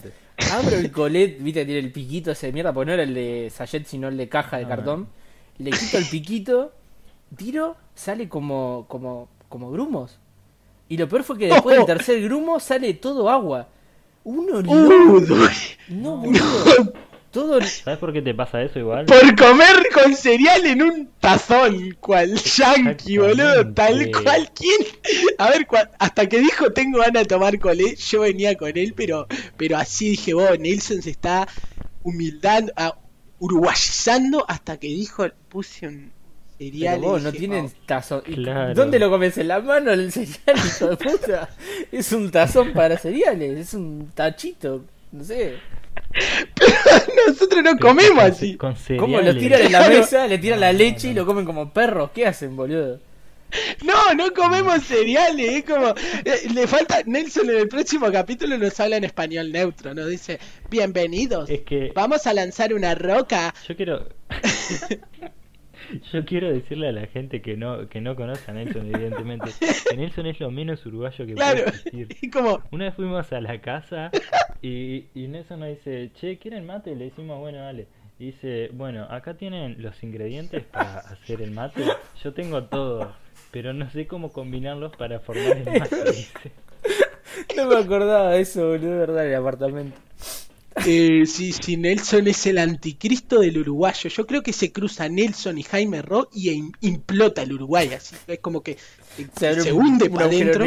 [0.51, 3.53] abro el colet, viste, tiene el piquito ese de mierda, porque no era el de
[3.55, 4.69] sachet, sino el de caja de Ah.
[4.69, 5.09] cartón.
[5.59, 6.73] Le quito el piquito,
[7.37, 10.19] tiro, sale como, como, como grumos.
[10.89, 13.69] Y lo peor fue que después del tercer grumo sale todo agua.
[14.27, 14.67] Un olor.
[14.69, 15.49] Uh,
[15.89, 16.93] No, boludo.
[17.31, 17.61] Todo.
[17.61, 19.05] ¿Sabes por qué te pasa eso igual?
[19.07, 23.73] por comer con cereal en un tazón, cual yankee, boludo.
[23.75, 24.79] Tal cual, ¿quién?
[25.39, 28.95] A ver, cua- hasta que dijo tengo ganas de tomar colé, yo venía con él,
[28.97, 31.47] pero, pero así dije, vos, Nelson se está
[32.03, 32.97] humildando, ah,
[33.39, 36.13] uruguayizando hasta que dijo, puse un
[36.59, 36.99] cereal.
[37.01, 37.87] Pero vos y no dije, tienen "Oh".
[37.87, 38.23] tazón.
[38.27, 38.75] ¿Y Claro.
[38.75, 39.37] ¿Dónde lo comes?
[39.39, 41.49] ¿En la mano el cereal, hijo de puta?
[41.93, 45.55] Es un tazón para cereales, es un tachito, no sé.
[47.27, 48.57] Nosotros no Pero comemos así.
[48.57, 49.43] Con ¿Cómo lo cereales.
[49.43, 52.11] tiran en la mesa, le tiran la No, leche y lo comen como perros?
[52.15, 53.01] ¿Qué hacen, boludo?
[53.85, 55.91] No, no comemos cereales, es como
[56.25, 60.41] eh, le falta Nelson en el próximo capítulo nos habla en español neutro, nos dice,
[60.69, 61.49] "Bienvenidos.
[61.49, 64.09] Es que Vamos a lanzar una roca." yo quiero.
[66.13, 69.51] Yo quiero decirle a la gente que no que no conoce a Nelson, evidentemente,
[69.89, 71.65] que Nelson es lo menos uruguayo que Claro.
[71.65, 72.09] puede existir.
[72.71, 74.11] Una vez fuimos a la casa
[74.63, 76.93] y, y Nelson nos dice, che, ¿quieren mate?
[76.93, 77.87] Y le decimos, bueno, dale.
[78.19, 81.85] Y dice, bueno, acá tienen los ingredientes para hacer el mate.
[82.25, 83.13] Yo tengo todo,
[83.51, 85.97] pero no sé cómo combinarlos para formar el mate.
[86.13, 86.53] Dice.
[87.57, 89.99] No me acordaba de eso, boludo, de verdad, el apartamento.
[90.85, 95.59] Eh, si, si Nelson es el anticristo del uruguayo, yo creo que se cruza Nelson
[95.59, 98.17] y Jaime Ro y im- implota el Uruguay así.
[98.27, 100.65] Es como que eh, se, hunde un para adentro.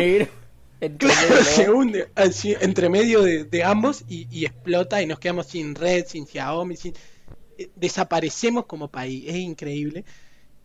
[0.98, 5.48] Claro, se hunde así, entre medio de, de ambos y, y explota y nos quedamos
[5.48, 6.94] sin red, sin Xiaomi, sin...
[7.58, 10.06] eh, desaparecemos como país, es increíble.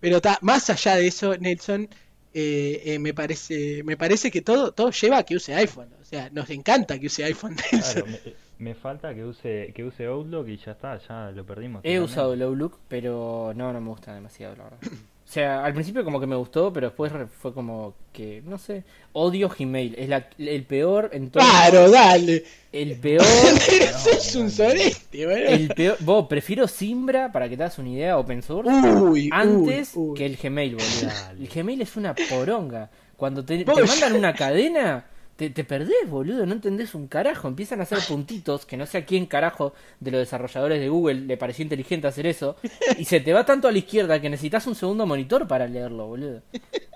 [0.00, 1.88] Pero ta, más allá de eso, Nelson,
[2.32, 5.90] eh, eh, me parece me parece que todo todo lleva a que use iPhone.
[6.00, 8.02] O sea, nos encanta que use iPhone, Nelson.
[8.02, 11.82] Claro, me, me falta que use que use Outlook y ya está, ya lo perdimos.
[11.84, 14.78] He usado el Outlook, pero no, no me gusta demasiado, la verdad.
[15.26, 18.58] O sea, al principio como que me gustó, pero después re- fue como que, no
[18.58, 19.94] sé, odio Gmail.
[19.98, 21.42] Es la, el peor en todo.
[21.42, 22.44] Claro, dale.
[22.70, 23.22] El peor.
[24.12, 25.36] Es un sorete, boludo.
[25.48, 25.96] El peor.
[26.00, 30.14] Vos, prefiero Simbra, para que te hagas una idea, Open Source, Uy, antes uy, uy.
[30.18, 31.06] que el Gmail, boludo.
[31.06, 31.40] Dale.
[31.42, 32.90] El Gmail es una poronga.
[33.16, 36.46] Cuando te, te mandan una cadena, te, te perdés, boludo.
[36.46, 37.48] No entendés un carajo.
[37.48, 41.22] Empiezan a hacer puntitos, que no sé a quién carajo de los desarrolladores de Google
[41.22, 42.56] le pareció inteligente hacer eso.
[42.98, 46.06] Y se te va tanto a la izquierda que necesitas un segundo monitor para leerlo,
[46.06, 46.42] boludo.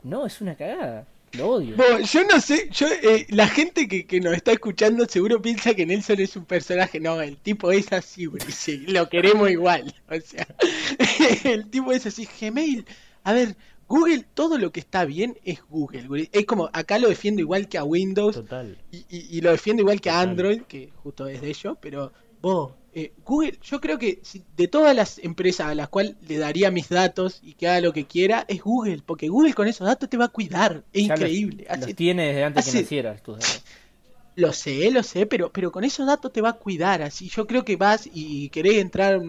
[0.02, 1.06] No, es una cagada.
[1.32, 1.76] Lo odio.
[2.10, 5.84] Yo no sé, yo eh, la gente que, que nos está escuchando seguro piensa que
[5.84, 7.00] Nelson es un personaje.
[7.00, 9.94] No, el tipo es así, güey, sí, lo queremos igual.
[10.08, 10.46] O sea,
[11.44, 12.86] el tipo es así, Gmail.
[13.24, 13.56] A ver,
[13.88, 16.28] Google, todo lo que está bien es Google.
[16.32, 18.76] Es como, acá lo defiendo igual que a Windows Total.
[18.92, 20.20] y, y- y lo defiendo igual que a.
[20.20, 24.68] Android, que justo es de ellos, pero vos, eh, Google, yo creo que si- de
[24.68, 28.04] todas las empresas a las cuales le daría mis datos y que haga lo que
[28.06, 31.64] quiera, es Google, porque Google con esos datos te va a cuidar, es Ya increíble.
[31.68, 33.62] Los, Hace- tiene desde antes que hace- nacieras tus datos.
[34.36, 37.02] Lo sé, lo sé, pero, pero con esos datos te va a cuidar.
[37.02, 39.20] Así yo creo que vas y querés entrar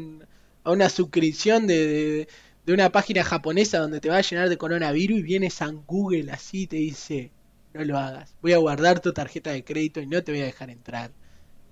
[0.63, 2.27] a una suscripción de, de-
[2.69, 6.31] de una página japonesa donde te va a llenar de coronavirus y viene San Google
[6.31, 7.31] así y te dice,
[7.73, 10.45] no lo hagas, voy a guardar tu tarjeta de crédito y no te voy a
[10.45, 11.09] dejar entrar.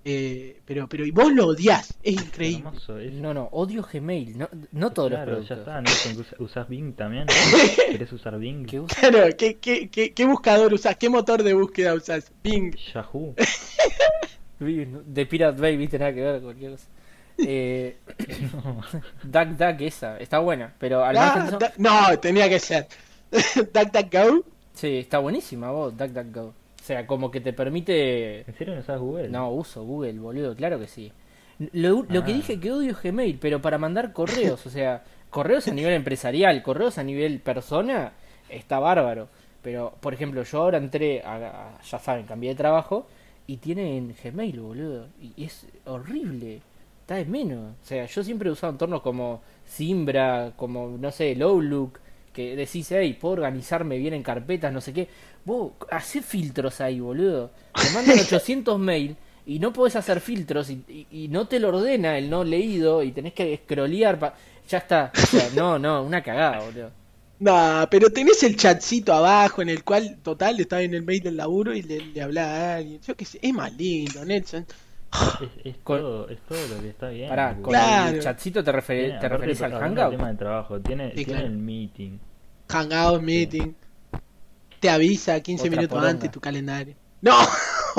[0.04, 2.64] Eh, pero, pero y vos lo odias, es increíble.
[2.66, 4.38] Hermoso, es- No, no, odio Gmail.
[4.38, 5.84] No, no todos claro, los ya productos.
[5.84, 6.24] está, ¿no?
[6.36, 7.26] Con ¿Usás Bing también?
[7.92, 8.66] ¿Querés usar Bing?
[8.66, 10.96] Claro, ¿qué, qué, qué, qué buscador usás?
[10.96, 12.32] ¿Qué motor de búsqueda usás?
[12.42, 12.74] Bing.
[12.92, 13.34] Yahoo.
[14.58, 16.88] De Pirate Bay, viste nada que ver, cualquier cosa.
[17.38, 17.96] Eh,
[19.22, 22.86] Duck Duck esa, está buena, pero al margen Ah, eso, da- no, tenía que ser.
[23.72, 24.42] DuckDuckGo.
[24.72, 26.46] sí, está buenísima vos, Duck Duck Go.
[26.48, 28.40] O sea, como que te permite...
[28.48, 29.28] ¿En serio no usás Google?
[29.28, 31.12] No, uso Google, boludo, claro que sí.
[31.72, 32.34] Lo, lo que Ah.
[32.36, 36.62] dije que odio es Gmail, pero para mandar correos, o sea, correos a nivel empresarial,
[36.62, 38.12] correos a nivel persona,
[38.48, 39.28] está bárbaro.
[39.62, 41.34] Pero, por ejemplo, yo ahora entré, a,
[41.76, 43.06] a- ya saben, cambié de trabajo
[43.46, 45.08] y tienen Gmail, boludo.
[45.20, 46.60] Y es horrible,
[47.08, 47.74] está de menos.
[47.82, 51.98] O sea, yo siempre he usado entornos como Simbra, como, no sé, el Outlook,
[52.32, 55.08] que decís, hey, puedo organizarme bien en carpetas, no sé qué.
[55.44, 57.50] Vos, hacé filtros ahí, boludo.
[57.80, 59.16] Te mandan 800 mail
[59.46, 63.02] y no podés hacer filtros y, y- y no te lo ordena el no leído
[63.02, 64.18] y tenés que scrollear.
[64.18, 64.34] pa-
[64.68, 65.14] Ya está.
[65.18, 66.92] O sea, no, no, una cagada, boludo.
[67.40, 71.36] No, pero tenés el chatcito abajo en el cual, total, está en el mail del
[71.36, 73.00] laburo y le, le a alguien.
[73.00, 74.66] Yo qué sé, es más lindo, Nelson.
[75.40, 77.28] Es, es Con- todo, es todo lo que está bien.
[77.28, 78.14] Pará, con Claro.
[78.16, 80.10] el chatcito te, referi- Tiene- te aparte, referís al Hangout.
[80.10, 81.46] tema de trabajo, tiene, Sí, tiene claro.
[81.46, 82.18] el meeting.
[82.68, 83.72] Hangout, meeting.
[84.80, 86.10] Te avisa 15 Otra minutos poronga.
[86.10, 86.94] antes tu calendario.
[87.20, 87.36] No,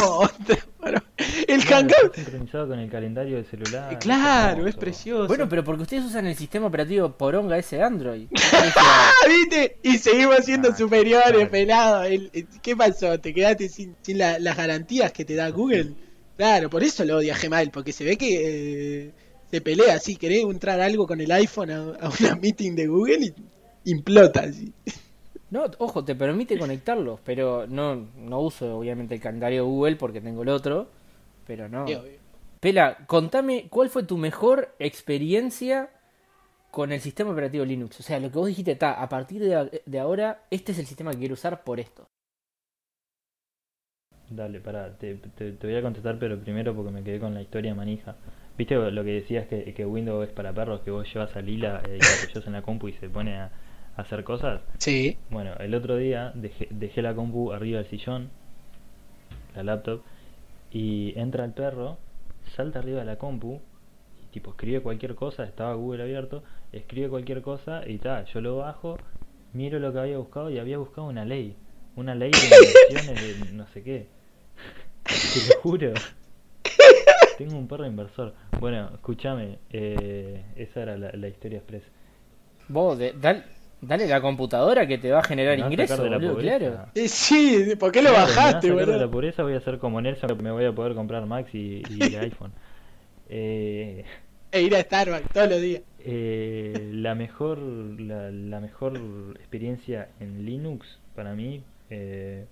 [0.48, 2.06] el Claro, Hangout.
[2.06, 3.91] está sincronizado con el calendario del celular.
[3.93, 5.28] eh, Claro, es precioso.
[5.28, 8.28] Bueno, pero porque ustedes usan el sistema operativo poronga ese de Android.
[8.78, 9.78] Ah, ¿viste?
[9.84, 11.52] Y seguimos siendo Ah, superiores, claro.
[11.52, 12.04] pelado.
[12.04, 13.19] El- el- ¿Qué pasó?
[13.19, 15.93] ¿Te quedaste sin, sin la- las garantías que te da Google?
[16.39, 18.30] Claro, por eso lo odia Gmail, porque se ve que
[19.08, 19.12] eh,
[19.52, 20.15] se pelea así.
[20.15, 23.34] Querés entrar algo con el iPhone a, a una meeting de Google
[23.84, 24.71] y implota así.
[25.52, 30.43] No, ojo, te permite conectarlos, pero no, no uso obviamente el calendario Google porque tengo
[30.43, 30.88] el otro.
[31.45, 31.86] Pero no.
[32.62, 35.89] Pela, contame cuál fue tu mejor experiencia
[36.71, 37.99] con el sistema operativo Linux.
[37.99, 40.86] O sea, lo que vos dijiste está, a partir de, de ahora, este es el
[40.86, 42.08] sistema que quiero usar por esto.
[44.29, 47.41] Dale, pará, te, te, te voy a contestar, pero primero porque me quedé con la
[47.41, 48.15] historia manija.
[48.57, 51.81] ¿Viste lo que decías que, que Windows es para perros, que vos llevas a Lila
[51.87, 53.45] eh, y la apoyás en la compu y se pone a,
[53.95, 54.61] a hacer cosas?
[54.77, 55.17] Sí.
[55.29, 58.29] Bueno, el otro día dejé, dejé la compu arriba del sillón,
[59.55, 60.01] la laptop,
[60.71, 61.97] y entra el perro,
[62.55, 63.61] salta arriba de la compu,
[64.21, 68.57] y tipo escribe cualquier cosa, estaba Google abierto, escribe cualquier cosa y tal, yo lo
[68.57, 68.97] bajo,
[69.53, 71.55] miro lo que había buscado y había buscado una ley,
[71.95, 72.37] una ley de
[72.91, 74.18] inversiones de no sé qué.
[75.21, 75.93] Te lo juro.
[77.38, 78.34] Tengo un perro inversor.
[78.60, 81.84] Bueno, escúchame, eh, esa era la, la historia express.
[82.67, 83.45] Vos, de- dal-
[83.82, 86.86] dale la computadora que te va a generar Me ingresos, sacar de la boludo, claro.
[86.95, 89.05] Eh, sí, ¿por qué lo Claro, bajaste, sacar de boludo?
[89.05, 92.13] la pobreza voy a ser como Nelson, me voy a poder comprar Max y, y
[92.13, 92.51] el iPhone.
[93.29, 94.05] Eh,
[94.51, 95.82] E ir a Starbucks todos los días.
[95.99, 98.93] eh, la mejor la, la mejor
[99.39, 102.45] experiencia en Linux para mí eh,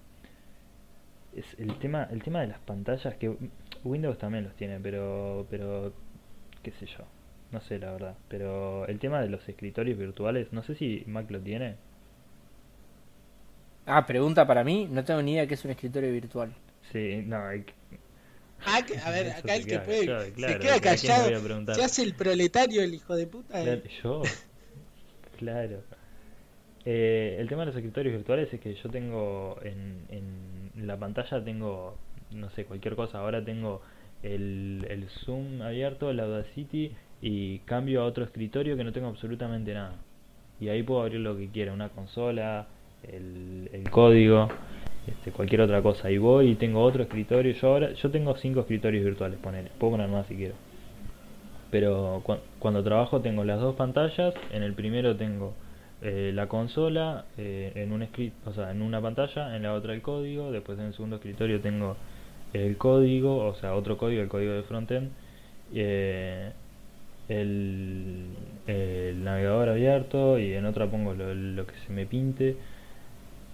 [1.37, 3.35] es el tema el tema de las pantallas que
[3.83, 5.93] Windows también los tiene pero pero
[6.63, 7.05] qué sé yo
[7.51, 11.29] no sé la verdad pero el tema de los escritorios virtuales no sé si Mac
[11.31, 11.75] lo tiene
[13.89, 16.53] Ah, pregunta para mí, no tengo ni idea qué es un escritorio virtual.
[16.91, 17.73] sí no hay que-
[18.65, 21.73] Ah, que- a ver, acá el que puede callado, se claro.
[21.73, 23.61] Se hace el proletario el hijo de puta.
[23.61, 23.89] Claro, eh.
[24.03, 24.23] yo.
[25.37, 25.83] Claro.
[26.83, 30.46] Eh, el tema de los escritorios virtuales es que yo tengo en, en
[30.77, 31.95] la pantalla tengo,
[32.31, 33.19] no sé, cualquier cosa.
[33.19, 33.81] Ahora tengo
[34.23, 39.73] el, el Zoom abierto, el Audacity y cambio a otro escritorio que no tengo absolutamente
[39.73, 39.93] nada.
[40.59, 42.67] Y ahí puedo abrir lo que quiera, una consola,
[43.03, 44.49] el, el código,
[45.07, 46.09] este, cualquier otra cosa.
[46.09, 47.53] Y voy y tengo otro escritorio.
[47.53, 49.69] Yo ahora, yo tengo cinco escritorios virtuales, ponele.
[49.77, 50.55] Puedo poner más si quiero.
[51.69, 54.33] Pero cua- cuando trabajo tengo las dos pantallas.
[54.51, 55.53] En el primero tengo
[56.01, 59.93] eh, la consola eh, en un escri- o sea, en una pantalla, en la otra
[59.93, 60.51] el código.
[60.51, 61.97] Después en el segundo escritorio tengo
[62.53, 65.11] el código, o sea, otro código, el código de frontend.
[65.73, 66.51] eh,
[67.29, 68.25] el,
[68.67, 72.57] el- navegador abierto y en otra pongo lo, lo que se me pinte.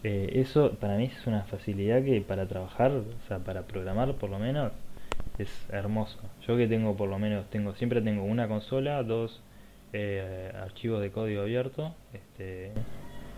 [0.03, 4.29] Eh, eso para mí es una facilidad que para trabajar, o sea, para programar por
[4.29, 4.71] lo menos,
[5.39, 6.17] es hermoso.
[6.47, 9.41] Yo que tengo por lo menos, tengo siempre tengo una consola, dos
[9.93, 12.71] eh, archivos de código abierto este,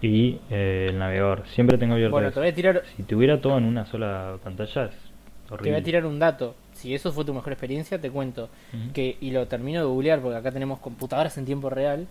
[0.01, 1.43] y eh, el navegador.
[1.53, 2.35] Siempre tengo abierto Bueno, eso.
[2.35, 5.77] te voy a tirar, Si tuviera todo en una sola pantalla es te voy horrible.
[5.77, 6.55] a tirar un dato.
[6.73, 8.49] Si eso fue tu mejor experiencia, te cuento
[8.93, 12.07] que, y lo termino de googlear porque acá tenemos computadoras en tiempo real.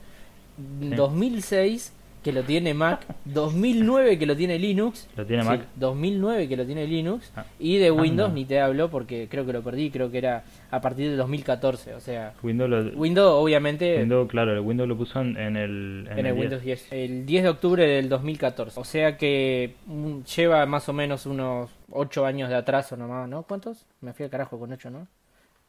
[0.57, 1.92] 2006
[2.24, 5.66] que lo tiene Mac, 2009 que lo tiene Linux, ¿Lo tiene sí, Mac?
[5.76, 7.44] 2009 que lo tiene Linux Ah.
[7.60, 8.34] y de Windows Anda.
[8.40, 11.94] ni te hablo porque creo que lo perdí, creo que era a partir de 2014,
[11.94, 16.08] o sea, Windows, lo- Windows obviamente Windows, claro, el Windows lo puso en, en el,
[16.10, 16.38] en el 10.
[16.40, 20.92] Windows 10, el 10 de octubre del 2014, o sea que mm, lleva más o
[20.94, 23.42] menos unos 8 años de atraso nomás, ¿no?
[23.42, 23.84] ¿Cuántos?
[24.00, 25.06] Me fui al carajo con 8, ¿no?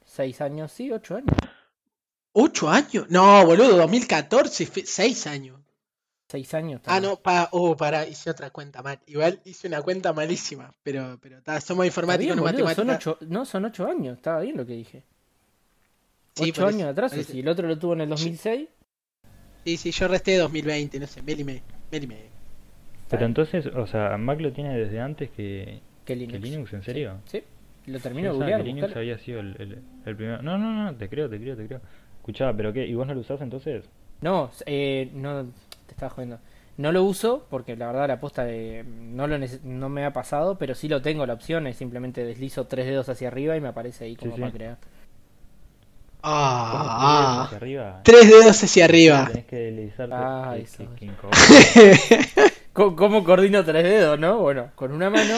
[0.06, 1.36] 6 años, sí, 8 años.
[2.38, 3.06] ¿Ocho años?
[3.10, 4.86] No, boludo, 2014, fe-
[6.36, 6.82] seis años.
[6.84, 6.98] 6 años.
[6.98, 9.00] Ah, no, pa, oh, pará, hice otra cuenta mal.
[9.08, 13.18] Igual hice una cuenta malísima, pero, pero ta, somos informáticos, bien, no boludo, son matemáticos.
[13.22, 15.04] ocho, no, son 8 años, estaba bien lo que dije.
[16.36, 17.24] Sí, 8 por años por eso.
[17.24, 18.68] si el otro lo tuvo en el 2006.
[19.64, 21.62] Sí, sí, yo resté 2020, no sé, mil y medio.
[23.10, 26.42] Pero entonces, o sea, Mac lo tiene desde antes que, Que que Linux.
[26.42, 27.22] Linux, ¿en serio?
[27.26, 27.44] Sí,
[27.88, 28.60] lo Yo termino de googlear.
[28.62, 28.98] que Linux buscar.
[29.00, 30.42] había sido el, el, el primero.
[30.42, 31.82] No, no, no, te creo, te creo, te creo.
[32.18, 32.86] Escuchaba, pero ¿qué?
[32.86, 33.86] ¿Y vos no lo usás entonces?
[34.22, 35.48] No, eh, no,
[35.96, 36.40] estaba jodiendo.
[36.78, 40.58] No lo uso porque la verdad la posta de, no, lo no me ha pasado,
[40.58, 43.70] pero sí lo tengo la opción, es simplemente deslizo tres dedos hacia arriba y me
[43.70, 44.42] aparece ahí como sí.
[44.42, 44.78] para crear.
[44.78, 48.00] ¿Cómo Ah, hacia arriba?
[48.04, 49.26] tres dedos hacia arriba.
[49.28, 50.16] Tenés que deslizarte.
[50.18, 50.84] Ah, eso.
[52.74, 54.40] ¿Cómo, cómo coordino tres dedos, no?
[54.40, 55.36] Bueno, con una mano,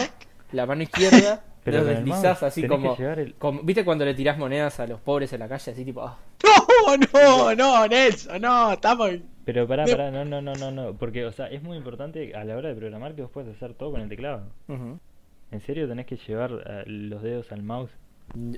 [0.53, 4.79] la mano izquierda, Pero los deslizás mouse así el- como- ¿Viste cuando le tirás monedas
[4.79, 5.71] a los pobres en la calle?
[5.71, 6.17] Así tipo, ah,
[7.13, 9.11] No, no, no, Nelson, no, estamos.
[9.47, 10.93] Pero pará, pará, no, no, no, no, no.
[10.97, 13.73] Porque, o sea, es muy importante a la hora de programar que vos puedes hacer
[13.73, 14.43] todo con el teclado.
[14.67, 17.89] ¿En serio tenés que llevar eh, los dedos al mouse?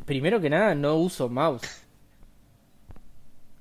[0.05, 1.85] Primero que nada, no uso mouse.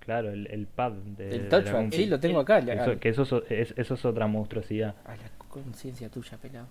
[0.00, 2.60] Claro, el, el pad de, El touchpad, sí, lo tengo acá.
[2.60, 4.94] Eso, que eso, es- es- eso es otra monstruosidad.
[5.04, 6.66] A la conciencia tuya, pelado.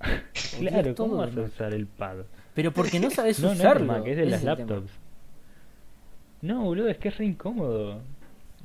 [0.58, 2.18] Claro, ¿cómo todo, vas a usar el pad?
[2.54, 3.86] Pero porque no sabes No, no es usarlo.
[3.86, 4.54] Mac, es de las tema.
[4.56, 4.92] laptops.
[6.42, 8.02] No, boludo, es que es re incómodo.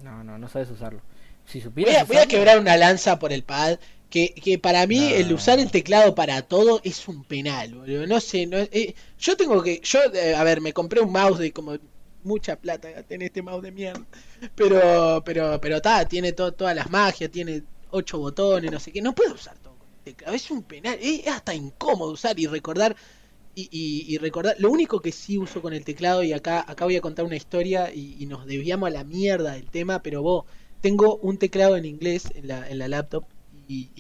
[0.03, 1.01] No, no, no sabes usarlo.
[1.45, 3.79] Si Voy supieras a, voy a quebrar una lanza por el pad.
[4.09, 5.15] Que, que para mí No.
[5.15, 8.05] el usar el teclado para todo es un penal, boludo.
[8.07, 9.79] No sé, no, eh, yo tengo que.
[9.83, 11.77] Yo, eh, a ver, me compré un mouse de como
[12.23, 14.05] mucha plata en este mouse de mierda.
[14.53, 19.01] Pero, pero, pero ta, tiene to- todas las magias, tiene ocho botones, no sé qué.
[19.01, 20.35] No puedo usar todo con el teclado.
[20.35, 22.95] Es un penal, es hasta incómodo usar y recordar.
[23.53, 26.85] Y, y- y recordar, lo único que sí uso con el teclado, y acá, acá
[26.85, 30.21] voy a contar una historia y, y nos desviamos a la mierda del tema, pero
[30.21, 30.45] vos,
[30.79, 33.25] tengo un teclado en inglés en la, en la laptop
[33.67, 33.91] y,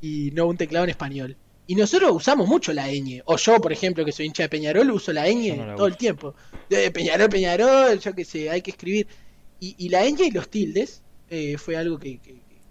[0.00, 1.36] y no un teclado en español.
[1.68, 3.22] Y nosotros usamos mucho la ñ.
[3.26, 5.74] O yo, por ejemplo, que soy hincha de Peñarol, uso la ñ Yo no la
[5.74, 6.34] todo el tiempo.
[6.68, 9.08] De Peñarol, Peñarol, yo qué sé, hay que escribir.
[9.58, 12.62] Y, y la ñ y los tildes eh, fue algo que, que- que-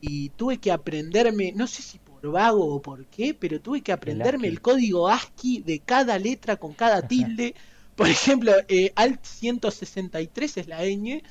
[0.00, 3.92] Y tuve que aprenderme, no sé si por vago o por qué, pero tuve que
[3.92, 7.54] aprenderme el, código ASCII de cada letra con cada tilde.
[7.94, 11.22] Por ejemplo, eh, Alt 163 es la ñ,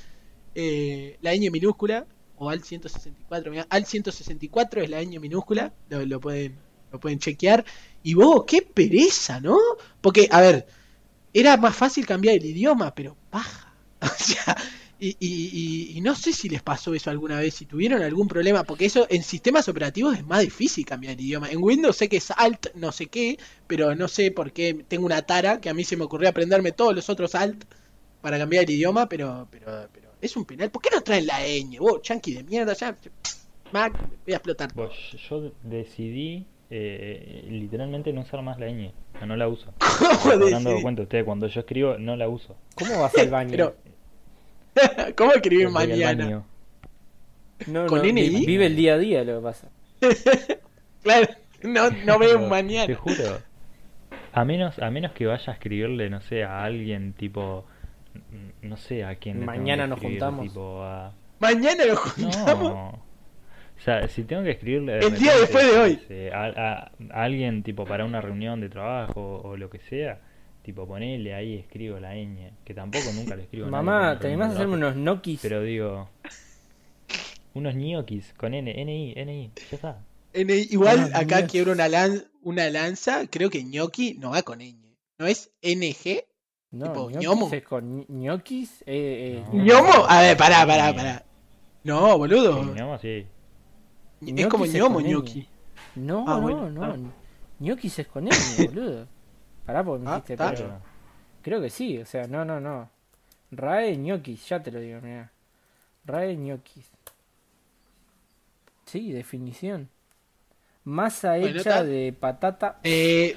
[0.55, 2.05] eh, la ñ minúscula,
[2.37, 6.55] o Alt 164, mirá, Alt 164 es la ñ minúscula, lo, lo pueden,
[6.91, 7.65] lo pueden chequear.
[8.01, 9.57] Y vos, qué pereza, ¿no?
[10.01, 10.65] Porque, a ver,
[11.33, 13.73] era más fácil cambiar el idioma, pero paja.
[14.01, 14.55] O sea,
[14.97, 15.49] y, y-
[15.93, 18.85] y- y no sé si les pasó eso alguna vez, si tuvieron algún problema, porque
[18.85, 21.49] eso en sistemas operativos es más difícil cambiar el idioma.
[21.49, 25.05] En Windows sé que es Alt no sé qué, pero no sé por qué tengo
[25.05, 27.65] una tara que a mí se me ocurrió aprenderme todos los otros Alt
[28.21, 30.71] para cambiar el idioma, pero, pero, pero es un penal.
[30.71, 31.77] ¿Por qué no traen la ñ?
[31.79, 32.95] Vos, chanqui de mierda, ya.
[33.71, 33.93] Mac,
[34.25, 34.87] voy a explotar todo.
[34.87, 34.93] Vos,
[35.29, 38.91] yo decidí eh, literalmente no usar más la ñ.
[39.19, 39.65] No, no la uso.
[40.23, 40.81] ¿Cómo Se decidí?
[40.81, 42.55] cuenta ustedes, cuando yo escribo no la uso.
[42.75, 43.51] ¿Cómo vas al baño?
[43.51, 43.75] Pero,
[45.15, 46.43] ¿Cómo escribir mañana?
[47.67, 48.45] no, ¿con no, NI?
[48.45, 49.69] Vive el día a día lo que pasa.
[51.03, 51.27] Claro,
[51.61, 52.87] no, no veo un mañana.
[52.87, 53.39] Te juro.
[54.33, 57.67] A menos, a menos que vaya a escribirle, no sé, a alguien tipo.
[58.63, 60.47] No sé a quién le Mañana nos escribir, juntamos.
[60.47, 61.13] Tipo a...
[61.39, 62.73] Mañana lo juntamos.
[62.73, 62.89] No.
[62.89, 64.93] O sea, si tengo que escribirle.
[64.93, 66.31] de El día después de hoy.
[66.33, 70.19] a alguien tipo para una reunión de trabajo o lo que sea,
[70.65, 72.51] tipo ponele ahí, escribo la ñ.
[72.65, 74.97] Que tampoco nunca le escribo Mamá, ¿te animás a hacerme trabajo.
[74.99, 75.39] unos gnocchis?
[75.41, 76.09] Pero digo.
[77.53, 80.03] Unos ñoquis con N, NI, NI, ya está.
[80.33, 81.51] El- igual Ah, acá Dios.
[81.51, 84.75] quiebro una, lan- una lanza, creo que ñoqui no va con ñ.
[85.17, 86.25] ¿No es NG?
[86.71, 87.49] No, Tipo, ñomo.
[87.53, 88.81] es con ñoquis.
[88.85, 89.63] Eh, eh, No.
[89.63, 89.93] ¿Ñomo?
[90.09, 91.23] A ver, pará, pará, pará.
[91.85, 92.61] No, boludo.
[92.65, 93.25] Sí, ñomo, sí.
[94.25, 95.07] Es como ñomo, ñ.
[95.11, 95.47] ñoqui.
[95.95, 96.83] No, Ah, no, bueno, no.
[96.83, 96.97] ah.
[97.59, 98.35] ñoquis es con N,
[98.67, 99.07] boludo.
[99.65, 100.69] Pará porque me Ah, pecho.
[101.41, 102.89] Creo que sí, o sea, no, no, no.
[103.51, 105.31] Rae ñoquis, ya te lo digo, mira.
[106.05, 106.89] Rae ñoquis.
[108.85, 109.89] Sí, definición.
[110.83, 112.79] Masa hecha de patata.
[112.83, 113.35] Eh,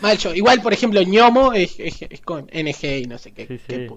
[0.00, 3.46] Macho, igual, por ejemplo, ñomo es, es- es con NG y no sé qué.
[3.46, 3.94] Sí, qué sí.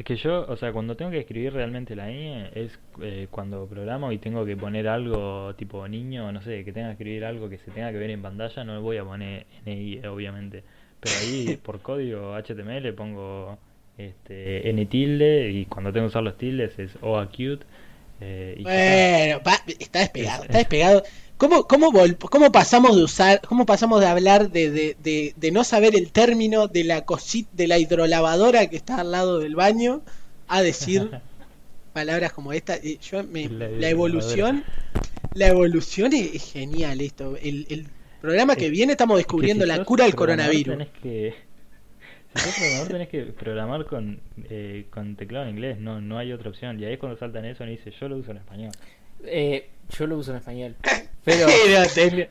[0.00, 3.66] Es que yo, o sea, cuando tengo que escribir realmente la ñ es eh, cuando
[3.66, 7.50] programo y tengo que poner algo tipo niño, no sé, que tenga que escribir algo
[7.50, 10.62] que se tenga que ver en pantalla, no le voy a poner NI, obviamente.
[11.00, 13.58] Pero ahí por código HTML pongo
[13.98, 17.66] este, N tilde y cuando tengo que usar los tildes es O acute.
[18.22, 18.62] eh, y.
[18.62, 21.02] Bueno, pa- está despegado, Es- está despegado.
[21.40, 21.90] ¿Cómo, cómo,
[22.30, 26.12] cómo pasamos de usar, cómo pasamos de hablar de, de, de, de no saber el
[26.12, 30.02] término de la cosita, de la hidrolavadora que está al lado del baño
[30.48, 31.10] a decir
[31.94, 32.78] palabras como esta?
[32.82, 34.64] Yo me- La la evolución,
[35.34, 37.36] la evolución es, es genial esto.
[37.42, 37.86] El, el
[38.20, 40.88] programa que Es- viene estamos descubriendo si la cura del programador coronavirus.
[40.92, 41.34] tenés que,
[42.34, 44.20] si sos programador tenés que programar con,
[44.50, 46.78] eh, con teclado en inglés, no, no hay otra opción.
[46.78, 48.72] Y ahí es cuando saltan eso y dice, yo lo uso en español.
[49.24, 50.76] Eh, yo lo uso en español.
[51.24, 52.30] Pero, Pero te-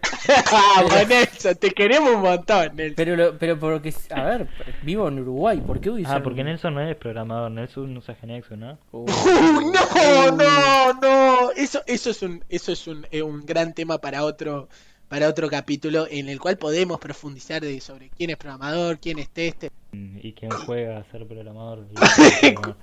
[0.52, 2.96] Vamos, Nelson, te queremos un montón, Nelson.
[2.96, 4.48] pero, lo- pero porque, a ver,
[4.84, 8.16] vivo en Uruguay, ¿por qué voy a Ah, porque Nelson no es programador, Nelson usa
[8.16, 8.78] Genexus, ¿no?
[8.92, 9.06] Uh,
[9.74, 11.52] no, no, no.
[11.52, 14.70] Eso, eso es un, eso es un, eh, un gran tema para otro,
[15.08, 19.30] para otro capítulo en el cual podemos profundizar de, sobre quién es programador, quién es
[19.30, 19.72] tester.
[19.94, 21.86] Y quién juega a ser programador.
[21.92, 22.76] y ser programador.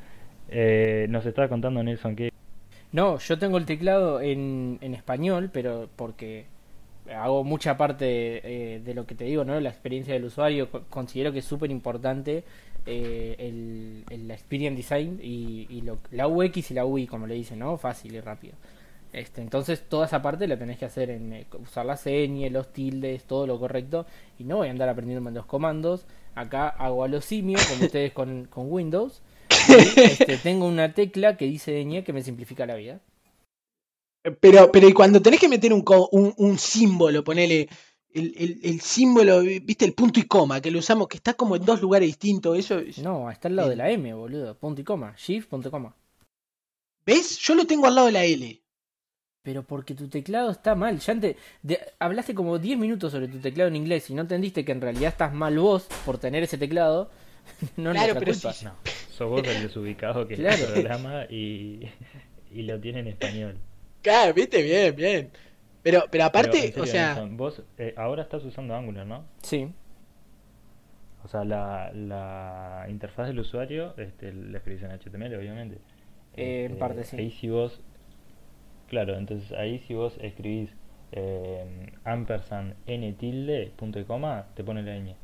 [0.48, 2.32] Eh, nos estaba contando Nelson que
[2.92, 6.46] No, yo tengo el teclado en, en español, pero porque
[7.14, 8.40] hago mucha parte
[8.76, 9.58] eh, de lo que te digo, ¿no?
[9.60, 12.44] La experiencia del usuario, co- considero que es súper importante
[12.86, 13.36] eh,
[14.08, 17.76] el, experience design y, y lo- la UX y la UI, como le dicen, ¿no?
[17.76, 18.54] Fácil y rápido.
[19.12, 22.72] Este, entonces toda esa parte la tenés que hacer en eh, usar la seña, los
[22.72, 24.06] tildes, todo lo correcto.
[24.38, 26.06] Y no voy a andar aprendiendo los comandos.
[26.34, 29.22] Acá hago a los simios, como ustedes con, con Windows.
[29.68, 33.00] Este, tengo una tecla que dice ñ que me simplifica la vida.
[34.40, 37.68] Pero, pero y cuando tenés que meter un, co- un, un símbolo, ponele
[38.12, 41.54] el, el, el símbolo, viste, el punto y coma, que lo usamos, que está como
[41.54, 44.56] en dos lugares distintos, eso, es- No, está al lado de la M, boludo.
[44.56, 45.14] Punto y coma.
[45.16, 45.94] Shift, punto y coma.
[47.04, 47.38] ¿ves?
[47.38, 48.60] Yo lo tengo al lado de la L.
[49.44, 50.98] Pero porque tu teclado está mal.
[50.98, 54.64] Ya ante- de- hablaste como 10 minutos sobre tu teclado en inglés y no entendiste
[54.64, 57.10] que en realidad estás mal vos por tener ese teclado.
[57.76, 58.52] no Claro, pero culpa.
[58.52, 58.72] si- no,
[59.16, 60.64] sos vos el desubicado que Claro.
[60.72, 61.88] programa y,
[62.52, 63.56] y lo tiene en español.
[64.02, 65.30] Claro, viste, bien, bien.
[65.82, 69.24] Pero, pero aparte, serio, o sea, Nelson, vos eh, ahora estás usando Angular, ¿no?
[69.42, 69.68] Sí.
[71.24, 75.78] O sea, la, la interfaz del usuario este, la escribís en HTML, obviamente.
[76.36, 77.16] Eh, en Este, parte sí.
[77.16, 77.80] Ahí si vos,
[78.88, 80.70] claro, entonces ahí si vos escribís
[81.12, 81.64] eh,
[82.04, 85.14] ampersand n tilde punto y coma, te pone la ñ.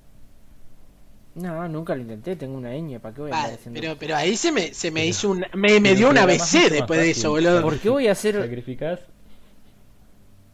[1.34, 2.36] No, nunca lo intenté.
[2.36, 2.98] Tengo una ñ.
[3.00, 5.30] ¿Para qué voy a vale, haciendo pero, pero ahí se me, se me Pero- hizo
[5.30, 7.62] un, me, me dio un programás ABC mucho más después de eso, boludo.
[7.62, 9.00] ¿Por qué voy a hacer Sacrificás.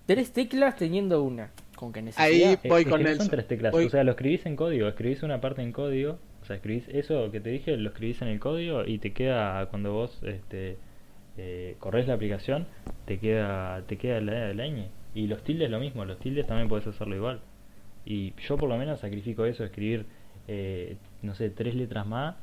[0.06, 1.50] tres teclas teniendo una?
[1.76, 2.04] Con que.
[2.16, 3.26] Ahí- eh, Voy es con que Nelson.
[3.26, 6.18] son tres teclas, Voy- o sea, lo escribís en código, escribís una parte en código,
[6.42, 9.66] o sea, escribís eso que te dije, lo escribís en el código y te queda
[9.66, 10.76] cuando vos este,
[11.36, 12.66] eh, corres la aplicación,
[13.04, 14.86] te queda te queda la, la ñ.
[15.14, 17.40] Y los tildes lo mismo, los tildes también puedes hacerlo igual.
[18.04, 20.06] Y yo por lo menos sacrifico eso, escribir,
[20.48, 22.34] eh, no sé, tres letras más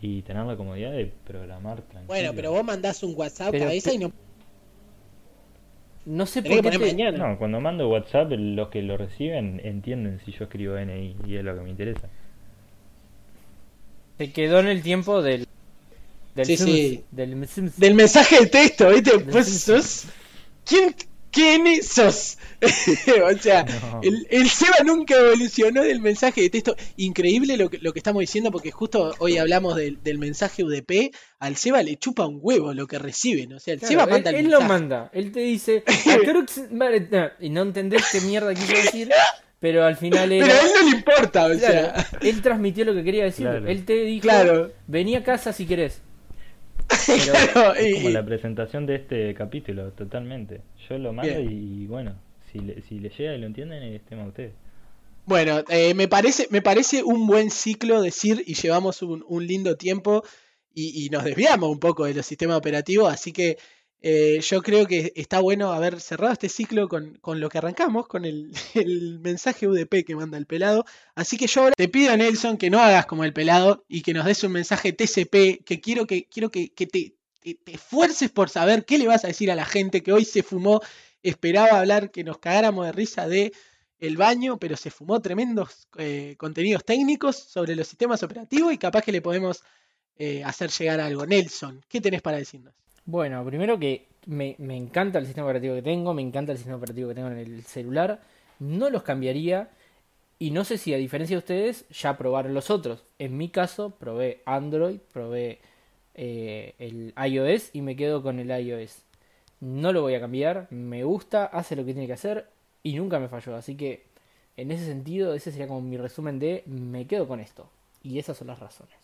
[0.00, 2.06] y tener la comodidad de programar tranquilo.
[2.06, 4.12] Bueno, pero vos mandás un WhatsApp Pero cabeza te- y no
[6.04, 6.78] No sé por qué.
[6.78, 7.12] te-.
[7.12, 11.44] No, cuando mando WhatsApp, los que lo reciben entienden si yo escribo NI y es
[11.44, 12.08] lo que me interesa.
[14.18, 15.46] Te quedó en el tiempo del.
[16.34, 17.04] Del Sí, Sims, sí.
[17.10, 17.78] Del Sims.
[17.78, 19.18] Del mensaje de texto, ¿viste?
[19.20, 20.08] Pues.
[20.64, 20.94] ¿Quién,
[21.32, 22.38] quién sos?
[22.62, 24.00] o sea, No.
[24.02, 26.76] el, el Seba nunca evolucionó del mensaje de texto.
[26.96, 31.12] Increíble lo que, lo que estamos diciendo, porque justo hoy hablamos del, del mensaje UDP.
[31.40, 33.52] Al Seba le chupa un huevo lo que reciben.
[33.54, 35.82] O sea, el Claro, Seba él, manda el él lo manda, él te dice
[37.40, 39.10] y no entendés qué mierda quiso decir,
[39.58, 42.08] pero al final Pero a él no le importa, o claro, sea.
[42.20, 43.66] él transmitió lo que quería decir, Claro.
[43.66, 44.72] él te dijo, Claro.
[44.86, 46.00] vení a casa si querés.
[47.52, 50.60] Claro, Es y- como la presentación de este capítulo, totalmente.
[50.88, 51.50] Yo lo mando Bien.
[51.50, 52.14] y, bueno,
[52.52, 54.52] si le, si le llega y lo entienden, es tema de ustedes.
[55.24, 59.76] Bueno, eh, me parece, me parece un buen ciclo decir y llevamos un, un lindo
[59.76, 60.24] tiempo
[60.74, 63.56] y, y nos desviamos un poco de los sistemas operativos, así que
[64.04, 68.08] Eh, yo creo que está bueno haber cerrado este ciclo con, con lo que arrancamos,
[68.08, 68.50] con el,
[69.22, 70.84] mensaje UDP que manda el pelado.
[71.14, 74.12] Así que yo ahora te pido, Nelson, que no hagas como el pelado y que
[74.12, 77.14] nos des un mensaje TCP, que quiero que, quiero que, que te
[77.66, 80.80] esfuerces por saber qué le vas a decir a la gente que hoy se fumó,
[81.22, 83.52] esperaba hablar, que nos cagáramos de risa de
[84.00, 89.02] el baño, pero se fumó tremendos eh, contenidos técnicos sobre los sistemas operativos y capaz
[89.02, 89.62] que le podemos
[90.16, 91.24] eh, hacer llegar algo.
[91.24, 92.74] Nelson, ¿qué tenés para decirnos?
[93.04, 96.76] Bueno, primero que me, me, encanta el sistema operativo que tengo, me encanta el sistema
[96.76, 98.20] operativo que tengo en el celular,
[98.58, 99.70] no los cambiaría
[100.38, 103.04] y no sé si a diferencia de ustedes ya probaron los otros.
[103.18, 105.60] En mi caso probé Android, probé
[106.14, 109.02] eh, el iOS y me quedo con el iOS.
[109.60, 112.48] No lo voy a cambiar, me gusta, hace lo que tiene que hacer
[112.82, 113.54] y nunca me falló.
[113.56, 114.04] Así que
[114.56, 117.68] en ese sentido, ese sería como mi resumen de me quedo con esto.
[118.02, 118.96] Y esas son las razones.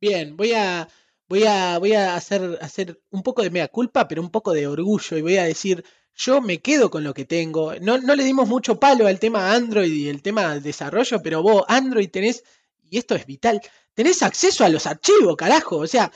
[0.00, 0.88] Bien, voy a,
[1.30, 4.66] voy a, voy a hacer, hacer un poco de mea culpa, pero un poco de
[4.66, 5.84] orgullo y voy a decir,
[6.16, 7.72] yo me quedo con lo que tengo.
[7.76, 11.64] No, no le dimos mucho palo al tema Android y el tema desarrollo, pero vos,
[11.68, 12.42] Android tenés,
[12.90, 13.60] y esto es vital,
[13.94, 15.76] tenés acceso a los archivos, carajo.
[15.76, 16.10] O sea,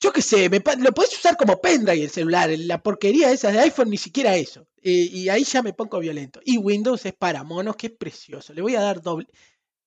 [0.00, 2.50] yo qué sé, me, lo podés usar como pendrive el celular.
[2.58, 4.66] La porquería esa de iPhone ni siquiera eso.
[4.82, 6.40] Y ahí ya me pongo violento.
[6.44, 8.52] Y Windows es para monos, que es precioso.
[8.52, 9.28] Le voy a dar doble.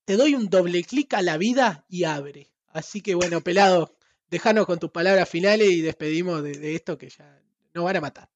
[0.06, 2.50] Te doy un doble clic a la vida y abre.
[2.68, 3.96] Así que bueno, pelado,
[4.34, 7.40] déjanos con tus palabras finales y despedimos de, esto que ya
[7.76, 8.28] nos van a matar.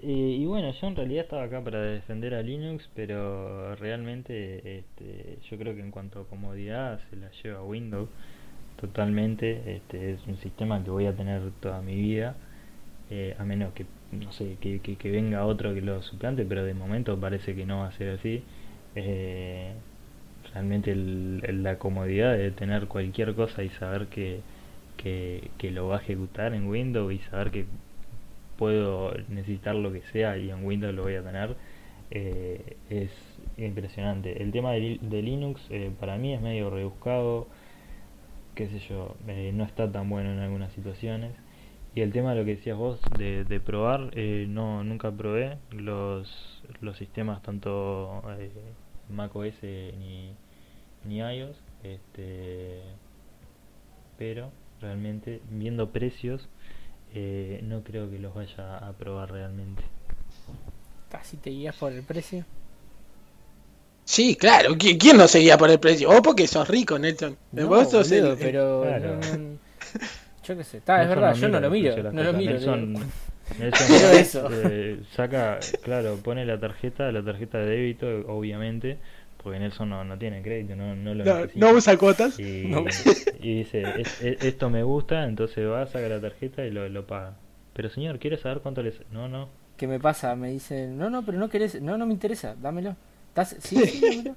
[0.00, 5.38] Eh, y bueno, yo en realidad estaba acá para defender a Linux, pero realmente este,
[5.48, 8.10] yo creo que en cuanto a comodidad se la lleva a Windows
[8.78, 9.76] totalmente.
[9.76, 12.36] Este, es un sistema que voy a tener toda mi vida,
[13.10, 17.18] eh, a menos que, no sé, que, venga otro que lo suplante, pero de momento
[17.18, 18.42] parece que no va a ser así.
[18.96, 19.72] Eh,
[20.54, 24.40] realmente la comodidad de tener cualquier cosa y saber que,
[24.96, 27.66] que, lo va a ejecutar en Windows y saber que
[28.56, 31.56] puedo necesitar lo que sea y en Windows lo voy a tener
[32.14, 33.10] eh, es
[33.56, 34.42] impresionante.
[34.42, 37.46] El tema de, Linux eh, para mí es medio rebuscado,
[38.54, 41.32] qué sé yo, eh, no está tan bueno en algunas situaciones.
[41.94, 44.14] Y el tema de lo que decías vos de, de probar,
[44.48, 48.22] no nunca probé los, los sistemas tanto
[49.12, 50.34] eh, Mac OS ni,
[51.04, 52.80] ni iOS, este,
[54.18, 54.50] pero
[54.80, 56.48] realmente viendo precios
[57.14, 59.82] eh, no creo que los vaya a probar realmente.
[61.10, 62.44] ¿Casi te guías por el precio?
[64.04, 64.74] Sí, claro.
[64.78, 66.08] ¿Quién no se guía por el precio?
[66.08, 67.36] Vos porque sos rico, Nelson.
[67.52, 69.20] No, vos sos boludo, el- pero Claro.
[69.20, 69.58] no- no-
[70.44, 72.52] yo qué sé, está, es verdad, yo no lo miro, no lo miro.
[72.52, 72.96] Nelson,
[74.12, 74.48] eso.
[74.50, 78.98] eh, saca, claro, pone la tarjeta, la tarjeta de débito, obviamente,
[79.42, 81.66] porque Nelson no, no tiene crédito, no, no lo No, necesita.
[81.66, 82.38] no usa cuotas.
[82.38, 82.84] Y, No.
[83.40, 87.06] y dice, "Es- es- esto me gusta, entonces va, saca la tarjeta y lo, lo
[87.06, 87.34] paga.
[87.74, 88.92] Pero señor, ¿quiere saber cuánto le...
[89.10, 89.48] No, no.
[89.76, 90.36] ¿Qué me pasa?
[90.36, 92.94] Me dicen, no, no, pero no querés, no, no me interesa, dámelo.
[93.28, 93.56] ¿Estás?
[93.60, 94.36] Sí, sí, dámelo.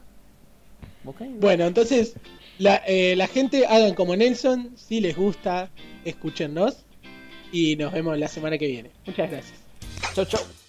[1.39, 2.15] Bueno, entonces,
[2.57, 4.71] la, eh, la gente hagan como Nelson.
[4.75, 5.69] Si les gusta,
[6.03, 6.84] escúchennos.
[7.55, 8.91] Y nos vemos la semana que viene.
[9.05, 9.57] Muchas gracias.
[10.13, 10.64] chau, chau.